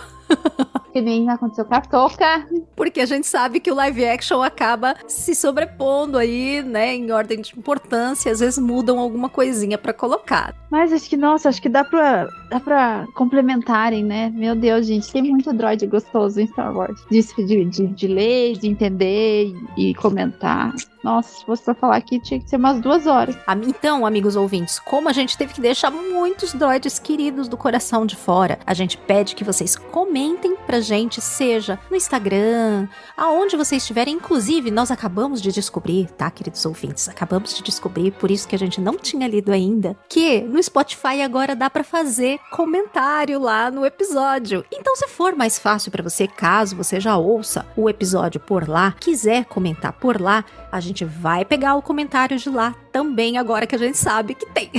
[0.95, 2.47] Que nem aconteceu com a Toca.
[2.76, 7.40] Porque a gente sabe que o live action acaba se sobrepondo aí, né, em ordem
[7.40, 10.55] de importância, às vezes mudam alguma coisinha para colocar.
[10.70, 14.30] Mas acho que, nossa, acho que dá pra, dá pra complementarem, né?
[14.30, 17.01] Meu Deus, gente, tem muito droid gostoso em Star Wars.
[17.11, 20.72] De, de, de, de ler, de entender e, e comentar.
[21.05, 23.36] Nossa, se fosse pra falar aqui, tinha que ser umas duas horas.
[23.66, 28.16] Então, amigos ouvintes, como a gente teve que deixar muitos droids queridos do coração de
[28.16, 34.14] fora, a gente pede que vocês comentem pra gente, seja no Instagram, aonde vocês estiverem.
[34.14, 37.09] Inclusive, nós acabamos de descobrir, tá, queridos ouvintes?
[37.09, 41.22] Acabamos de descobrir, por isso que a gente não tinha lido ainda, que no Spotify
[41.22, 44.64] agora dá para fazer comentário lá no episódio.
[44.72, 48.95] Então, se for mais fácil para você, caso você já ouça o episódio por lá,
[49.01, 53.74] quiser comentar por lá, a gente vai pegar o comentário de lá também, agora que
[53.74, 54.70] a gente sabe que tem.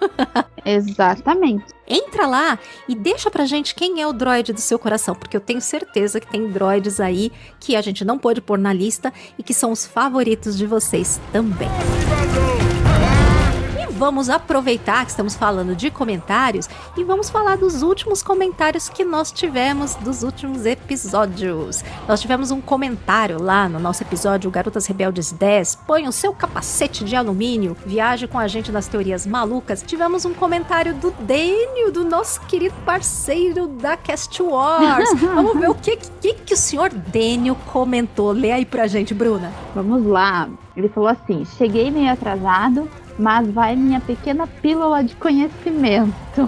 [0.62, 1.64] Exatamente.
[1.88, 5.40] Entra lá e deixa pra gente quem é o droid do seu coração, porque eu
[5.40, 9.42] tenho certeza que tem droids aí que a gente não pode pôr na lista e
[9.42, 11.70] que são os favoritos de vocês também
[13.96, 19.32] vamos aproveitar que estamos falando de comentários e vamos falar dos últimos comentários que nós
[19.32, 21.82] tivemos dos últimos episódios.
[22.06, 25.76] Nós tivemos um comentário lá no nosso episódio Garotas Rebeldes 10.
[25.86, 29.82] Põe o seu capacete de alumínio, viaje com a gente nas teorias malucas.
[29.82, 35.08] Tivemos um comentário do Dênio, do nosso querido parceiro da Cast Wars.
[35.18, 38.30] vamos ver o que, que, que o senhor Dênio comentou.
[38.32, 39.50] Lê aí pra gente, Bruna.
[39.74, 40.50] Vamos lá.
[40.76, 42.86] Ele falou assim: cheguei meio atrasado
[43.18, 46.14] mas vai minha pequena pílula de conhecimento.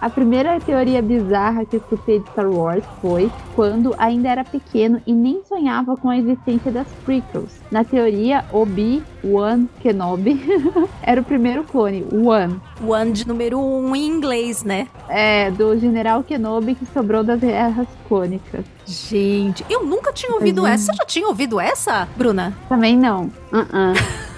[0.00, 5.12] a primeira teoria bizarra que escutei de Star Wars foi quando ainda era pequeno e
[5.12, 7.60] nem sonhava com a existência das prequels.
[7.70, 10.40] Na teoria, Obi-Wan Kenobi
[11.02, 12.60] era o primeiro clone, One.
[12.86, 14.88] One de número um em inglês, né?
[15.08, 18.64] É, do General Kenobi que sobrou das guerras clônicas.
[18.86, 20.66] Gente, eu nunca tinha ouvido uhum.
[20.66, 20.92] essa.
[20.92, 22.56] Você já tinha ouvido essa, Bruna?
[22.68, 23.24] Também não.
[23.52, 24.20] Uh -uh.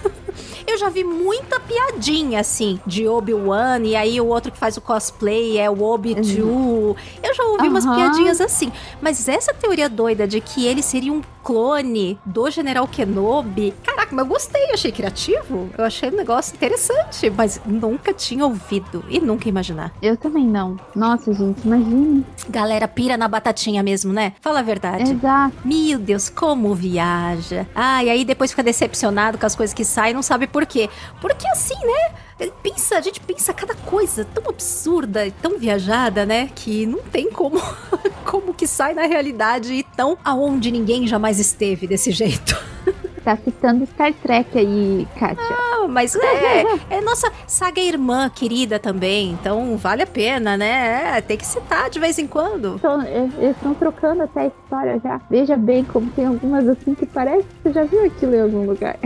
[0.67, 4.81] eu já vi muita piadinha, assim, de Obi-Wan, e aí o outro que faz o
[4.81, 6.43] cosplay é o Obi-2.
[6.43, 6.95] Uhum.
[7.23, 7.71] Eu já ouvi uhum.
[7.71, 8.73] umas piadinhas assim.
[9.01, 13.75] Mas essa teoria doida de que ele seria um clone do General Kenobi.
[13.83, 15.69] Caraca, mas eu gostei, achei criativo.
[15.77, 19.93] Eu achei um negócio interessante, mas nunca tinha ouvido e nunca imaginar.
[20.01, 20.79] Eu também não.
[20.95, 22.25] Nossa, gente, imagine.
[22.49, 24.35] Galera pira na batatinha mesmo, né?
[24.41, 25.13] Fala a verdade.
[25.13, 25.57] Exato.
[25.65, 27.67] Meu Deus, como viaja.
[27.75, 30.89] Ah, e aí depois fica decepcionado com as coisas que saem, não sabe por quê.
[31.21, 32.51] Porque assim, né?
[32.63, 36.51] Pensa, a gente pensa cada coisa tão absurda e tão viajada, né?
[36.55, 37.61] Que não tem como,
[38.27, 42.61] como que sai na realidade e tão aonde ninguém jamais esteve desse jeito.
[43.25, 45.45] Tá citando Star Trek aí, Kátia.
[45.49, 51.19] Ah, mas é, é nossa saga irmã querida também, então vale a pena, né?
[51.19, 52.75] É, tem que citar de vez em quando.
[52.75, 55.21] Então, eles estão trocando até a história já.
[55.31, 58.67] Veja bem como tem algumas assim que parece que você já viu aquilo em algum
[58.67, 58.99] lugar.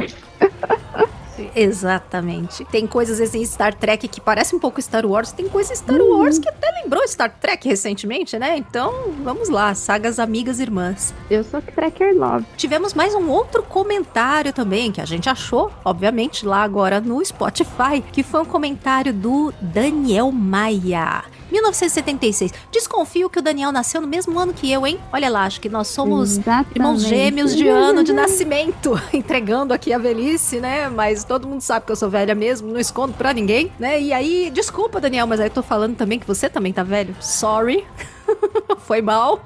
[1.55, 2.65] Exatamente.
[2.67, 6.19] Tem coisas assim Star Trek que parece um pouco Star Wars, tem coisas Star uhum.
[6.19, 8.57] Wars que até lembrou Star Trek recentemente, né?
[8.57, 11.15] Então, vamos lá, sagas amigas irmãs.
[11.31, 12.47] Eu sou Trekker Love.
[12.57, 18.03] Tivemos mais um outro comentário também que a gente achou, obviamente, lá agora no Spotify,
[18.13, 21.25] que foi um comentário do Daniel Maia.
[21.57, 22.53] 1976.
[22.71, 24.99] Desconfio que o Daniel nasceu no mesmo ano que eu, hein?
[25.13, 26.77] Olha lá, acho que nós somos Exatamente.
[26.77, 29.01] irmãos gêmeos de ano de nascimento.
[29.13, 30.89] Entregando aqui a velhice, né?
[30.89, 34.01] Mas todo mundo sabe que eu sou velha mesmo, não escondo pra ninguém, né?
[34.01, 37.17] E aí, desculpa, Daniel, mas aí eu tô falando também que você também tá velho.
[37.21, 37.85] Sorry.
[38.79, 39.45] Foi mal.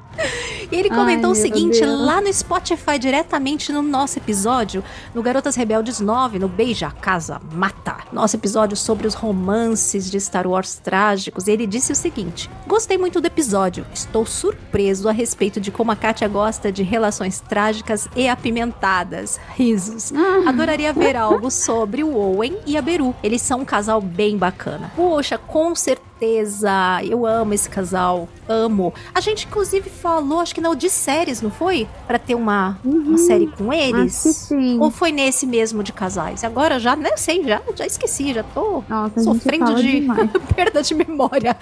[0.70, 5.56] E ele comentou Ai, o seguinte lá no Spotify, diretamente no nosso episódio, no Garotas
[5.56, 7.96] Rebeldes 9, no Beija Casa Mata.
[8.12, 11.46] Nosso episódio sobre os romances de Star Wars trágicos.
[11.46, 13.86] E ele disse o seguinte: Gostei muito do episódio.
[13.92, 19.40] Estou surpreso a respeito de como a Katia gosta de relações trágicas e apimentadas.
[19.56, 20.12] Risos.
[20.12, 20.50] Ah.
[20.50, 23.14] Adoraria ver algo sobre o Owen e a Beru.
[23.22, 24.92] Eles são um casal bem bacana.
[24.94, 27.00] Poxa, com certeza certeza.
[27.02, 28.28] Eu amo esse casal.
[28.46, 28.92] Amo.
[29.14, 31.88] A gente, inclusive, falou, acho que não, de séries, não foi?
[32.06, 33.10] para ter uma, uhum.
[33.10, 34.14] uma série com eles?
[34.14, 34.78] sim.
[34.80, 36.42] Ou foi nesse mesmo de casais?
[36.42, 40.06] Agora já, nem sei, já, já esqueci, já tô Nossa, sofrendo de
[40.54, 41.56] perda de memória.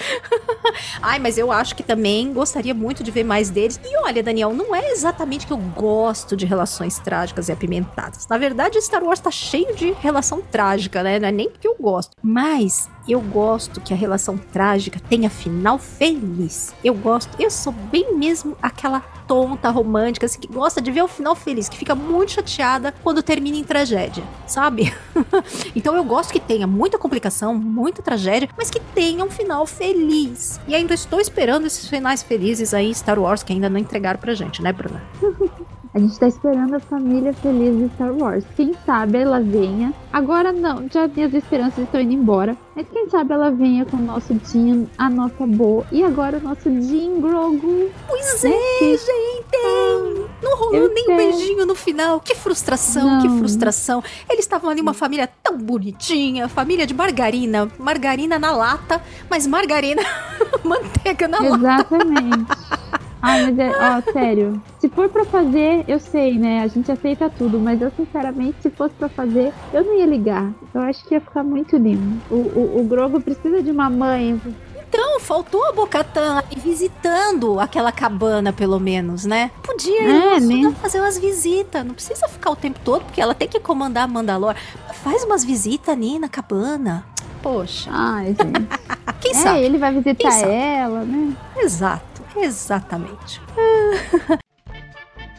[1.03, 3.79] Ai, mas eu acho que também gostaria muito de ver mais deles.
[3.85, 8.27] E olha, Daniel, não é exatamente que eu gosto de relações trágicas e apimentadas.
[8.27, 11.19] Na verdade, Star Wars tá cheio de relação trágica, né?
[11.19, 12.13] Não é nem que eu gosto.
[12.23, 16.75] Mas eu gosto que a relação trágica tenha final feliz.
[16.85, 21.09] Eu gosto, eu sou bem mesmo aquela tonta romântica assim, que gosta de ver o
[21.09, 24.95] final feliz, que fica muito chateada quando termina em tragédia, sabe?
[25.77, 30.59] então eu gosto que tenha muita complicação, muita tragédia, mas que tenha um final feliz.
[30.67, 34.35] E ainda estou esperando esses finais felizes aí Star Wars que ainda não entregaram pra
[34.35, 35.03] gente, né, Bruna?
[35.95, 38.45] A gente tá esperando a família feliz de Star Wars.
[38.57, 39.93] Quem sabe ela venha.
[40.13, 42.57] Agora não, já minhas esperanças estão indo embora.
[42.77, 46.41] Mas quem sabe ela venha com o nosso Jean, a nossa Bo e agora o
[46.41, 47.91] nosso Jean Grogu.
[48.07, 48.51] Pois né?
[48.51, 48.97] é, que...
[48.97, 49.57] gente!
[49.57, 52.21] Ah, não rolou nem um beijinho no final.
[52.21, 53.23] Que frustração, não.
[53.23, 54.03] que frustração.
[54.29, 57.69] Eles estavam ali uma família tão bonitinha, família de margarina.
[57.79, 60.03] Margarina na lata, mas margarina,
[60.63, 61.63] manteiga na Exatamente.
[61.63, 61.97] lata.
[61.97, 62.98] Exatamente.
[63.21, 64.63] Ah, mas é, ó, sério.
[64.79, 66.63] Se for pra fazer, eu sei, né?
[66.63, 70.53] A gente aceita tudo, mas eu, sinceramente, se fosse pra fazer, eu não ia ligar.
[70.73, 72.21] Eu acho que ia ficar muito lindo.
[72.31, 74.41] O, o, o Grogo precisa de uma mãe.
[74.89, 79.51] Então, faltou a Bocatã ir visitando aquela cabana, pelo menos, né?
[79.63, 80.75] Podia ir é, né?
[80.81, 81.85] fazer umas visitas.
[81.85, 84.55] Não precisa ficar o tempo todo, porque ela tem que comandar a Mandalor.
[85.03, 87.05] Faz umas visitas ali na cabana.
[87.43, 87.91] Poxa.
[87.93, 88.69] Ai, gente.
[89.21, 89.61] Quem é, sabe?
[89.61, 91.35] ele vai visitar ela, né?
[91.57, 92.18] Exato.
[92.41, 93.41] Exatamente.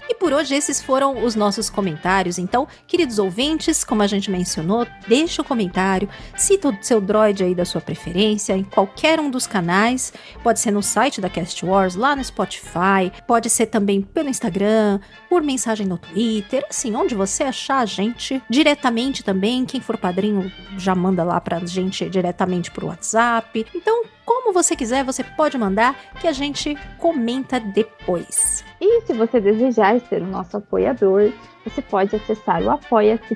[0.09, 2.39] E por hoje esses foram os nossos comentários.
[2.39, 7.53] Então, queridos ouvintes, como a gente mencionou, deixa o comentário, cita o seu droid aí
[7.53, 10.11] da sua preferência em qualquer um dos canais.
[10.41, 14.99] Pode ser no site da Cast Wars, lá no Spotify, pode ser também pelo Instagram,
[15.29, 19.65] por mensagem no Twitter, assim, onde você achar a gente, diretamente também.
[19.65, 23.65] Quem for padrinho já manda lá pra gente diretamente pro WhatsApp.
[23.75, 28.63] Então, como você quiser, você pode mandar que a gente comenta depois.
[28.81, 31.31] E se você desejar ser o nosso apoiador,
[31.65, 33.35] você pode acessar o apoia-se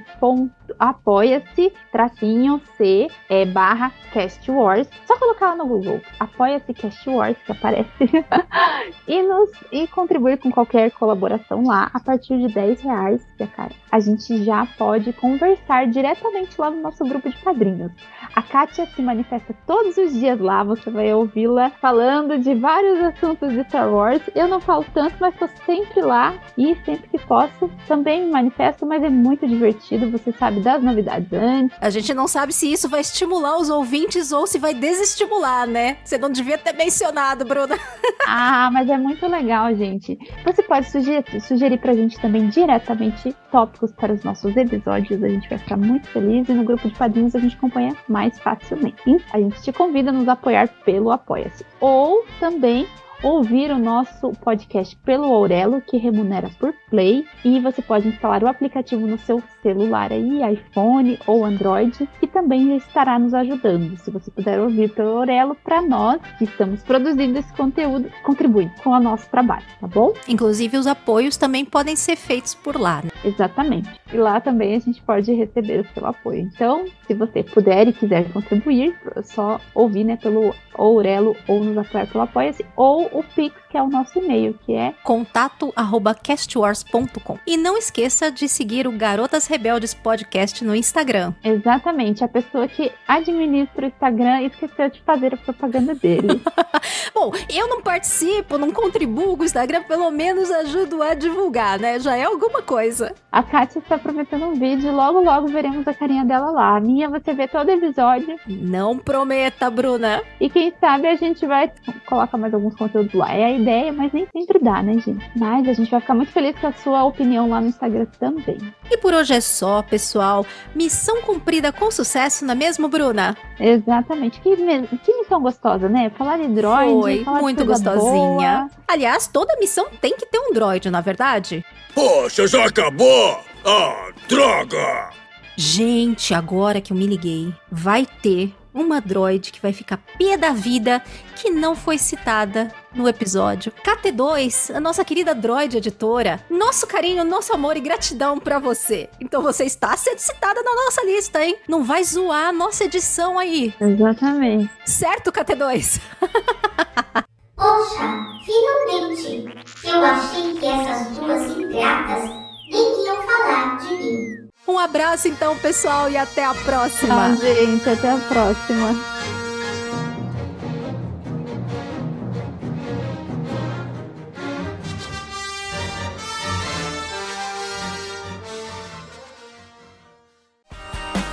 [0.79, 4.89] apoia-se, tracinho C, é, barra Cast Wars.
[5.05, 7.89] Só colocar lá no Google, apoia-se Cast Wars, que aparece.
[9.07, 13.71] e, nos, e contribuir com qualquer colaboração lá, a partir de 10 reais, que cara,
[13.91, 17.91] a gente já pode conversar diretamente lá no nosso grupo de padrinhos.
[18.35, 23.51] A Kátia se manifesta todos os dias lá, você vai ouvi-la falando de vários assuntos
[23.51, 24.21] de Star Wars.
[24.35, 28.85] Eu não falo tanto, mas estou sempre lá e sempre que posso também me manifesto,
[28.85, 31.77] mas é muito divertido, você sabe das novidades antes.
[31.79, 35.97] A gente não sabe se isso vai estimular os ouvintes ou se vai desestimular, né?
[36.03, 37.77] Você não devia ter mencionado, Bruna.
[38.27, 40.17] ah, mas é muito legal, gente.
[40.45, 45.47] Você pode sugerir, sugerir pra gente também diretamente tópicos para os nossos episódios, a gente
[45.47, 48.97] vai ficar muito feliz e no grupo de padrinhos a gente acompanha mais facilmente.
[49.05, 51.65] E a gente te convida a nos apoiar pelo Apoia-se.
[51.79, 52.87] Ou também
[53.23, 58.47] ouvir o nosso podcast pelo Aurelo, que remunera por play, e você pode instalar o
[58.47, 63.97] aplicativo no seu celular aí, iPhone ou Android, que também estará nos ajudando.
[63.97, 68.89] Se você puder ouvir pelo Aurelo, para nós que estamos produzindo esse conteúdo, contribui com
[68.89, 70.13] o nosso trabalho, tá bom?
[70.27, 73.09] Inclusive os apoios também podem ser feitos por lá, né?
[73.23, 73.89] Exatamente.
[74.11, 76.41] E lá também a gente pode receber o seu apoio.
[76.41, 81.77] Então, se você puder e quiser contribuir, é só ouvir né, pelo Aurelo ou nos
[81.77, 87.39] apoiar pelo Apoia-se, ou o Pix, que é o nosso e-mail, que é contato@castwars.com.
[87.47, 91.33] E não esqueça de seguir o Garotas Rebeldes Podcast no Instagram.
[91.43, 96.39] Exatamente, a pessoa que administra o Instagram esqueceu de fazer a propaganda dele.
[97.15, 101.99] Bom, eu não participo, não contribuo com o Instagram, pelo menos ajudo a divulgar, né?
[101.99, 103.15] Já é alguma coisa.
[103.31, 106.77] A Kátia está prometendo um vídeo, logo logo veremos a carinha dela lá.
[106.77, 108.39] A minha você vê todo episódio.
[108.45, 110.21] Não prometa, Bruna.
[110.39, 111.71] E quem sabe a gente vai
[112.05, 113.33] colocar mais alguns conteúdos lá.
[113.33, 115.31] É a ideia, mas nem sempre dá, né, gente?
[115.35, 118.57] Mas a gente vai ficar muito feliz com a sua opinião lá no Instagram também.
[118.91, 120.45] E por hoje é só, pessoal.
[120.75, 123.35] Missão cumprida com sucesso, não é mesmo, Bruna?
[123.59, 124.39] Exatamente.
[124.41, 126.11] Que, que missão gostosa, né?
[126.17, 127.23] Falar de droid.
[127.23, 128.69] Foi, muito gostosinha.
[128.69, 128.69] Boa.
[128.87, 131.65] Aliás, toda missão tem que ter um droid, na é verdade?
[131.93, 133.39] Poxa, já acabou!
[133.65, 135.09] Ah, droga!
[135.55, 140.51] Gente, agora que eu me liguei, vai ter uma droid que vai ficar pé da
[140.51, 141.01] vida
[141.35, 143.71] que não foi citada no episódio.
[143.83, 149.09] KT2, a nossa querida droid editora, nosso carinho, nosso amor e gratidão para você.
[149.19, 151.57] Então você está sendo citada na nossa lista, hein?
[151.67, 153.73] Não vai zoar a nossa edição aí.
[153.79, 154.69] Exatamente.
[154.85, 156.01] Certo, KT2?
[157.55, 159.45] Poxa, finalmente!
[159.83, 162.29] Eu achei que essas duas ingratas
[162.69, 164.49] nem iam falar de mim.
[164.67, 167.35] Um abraço então, pessoal, e até a próxima.
[167.35, 167.89] Tchau, gente.
[167.89, 168.95] Até a próxima.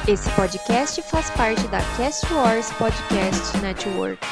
[0.08, 4.26] Esse podcast faz parte da Cast Wars Podcast Network.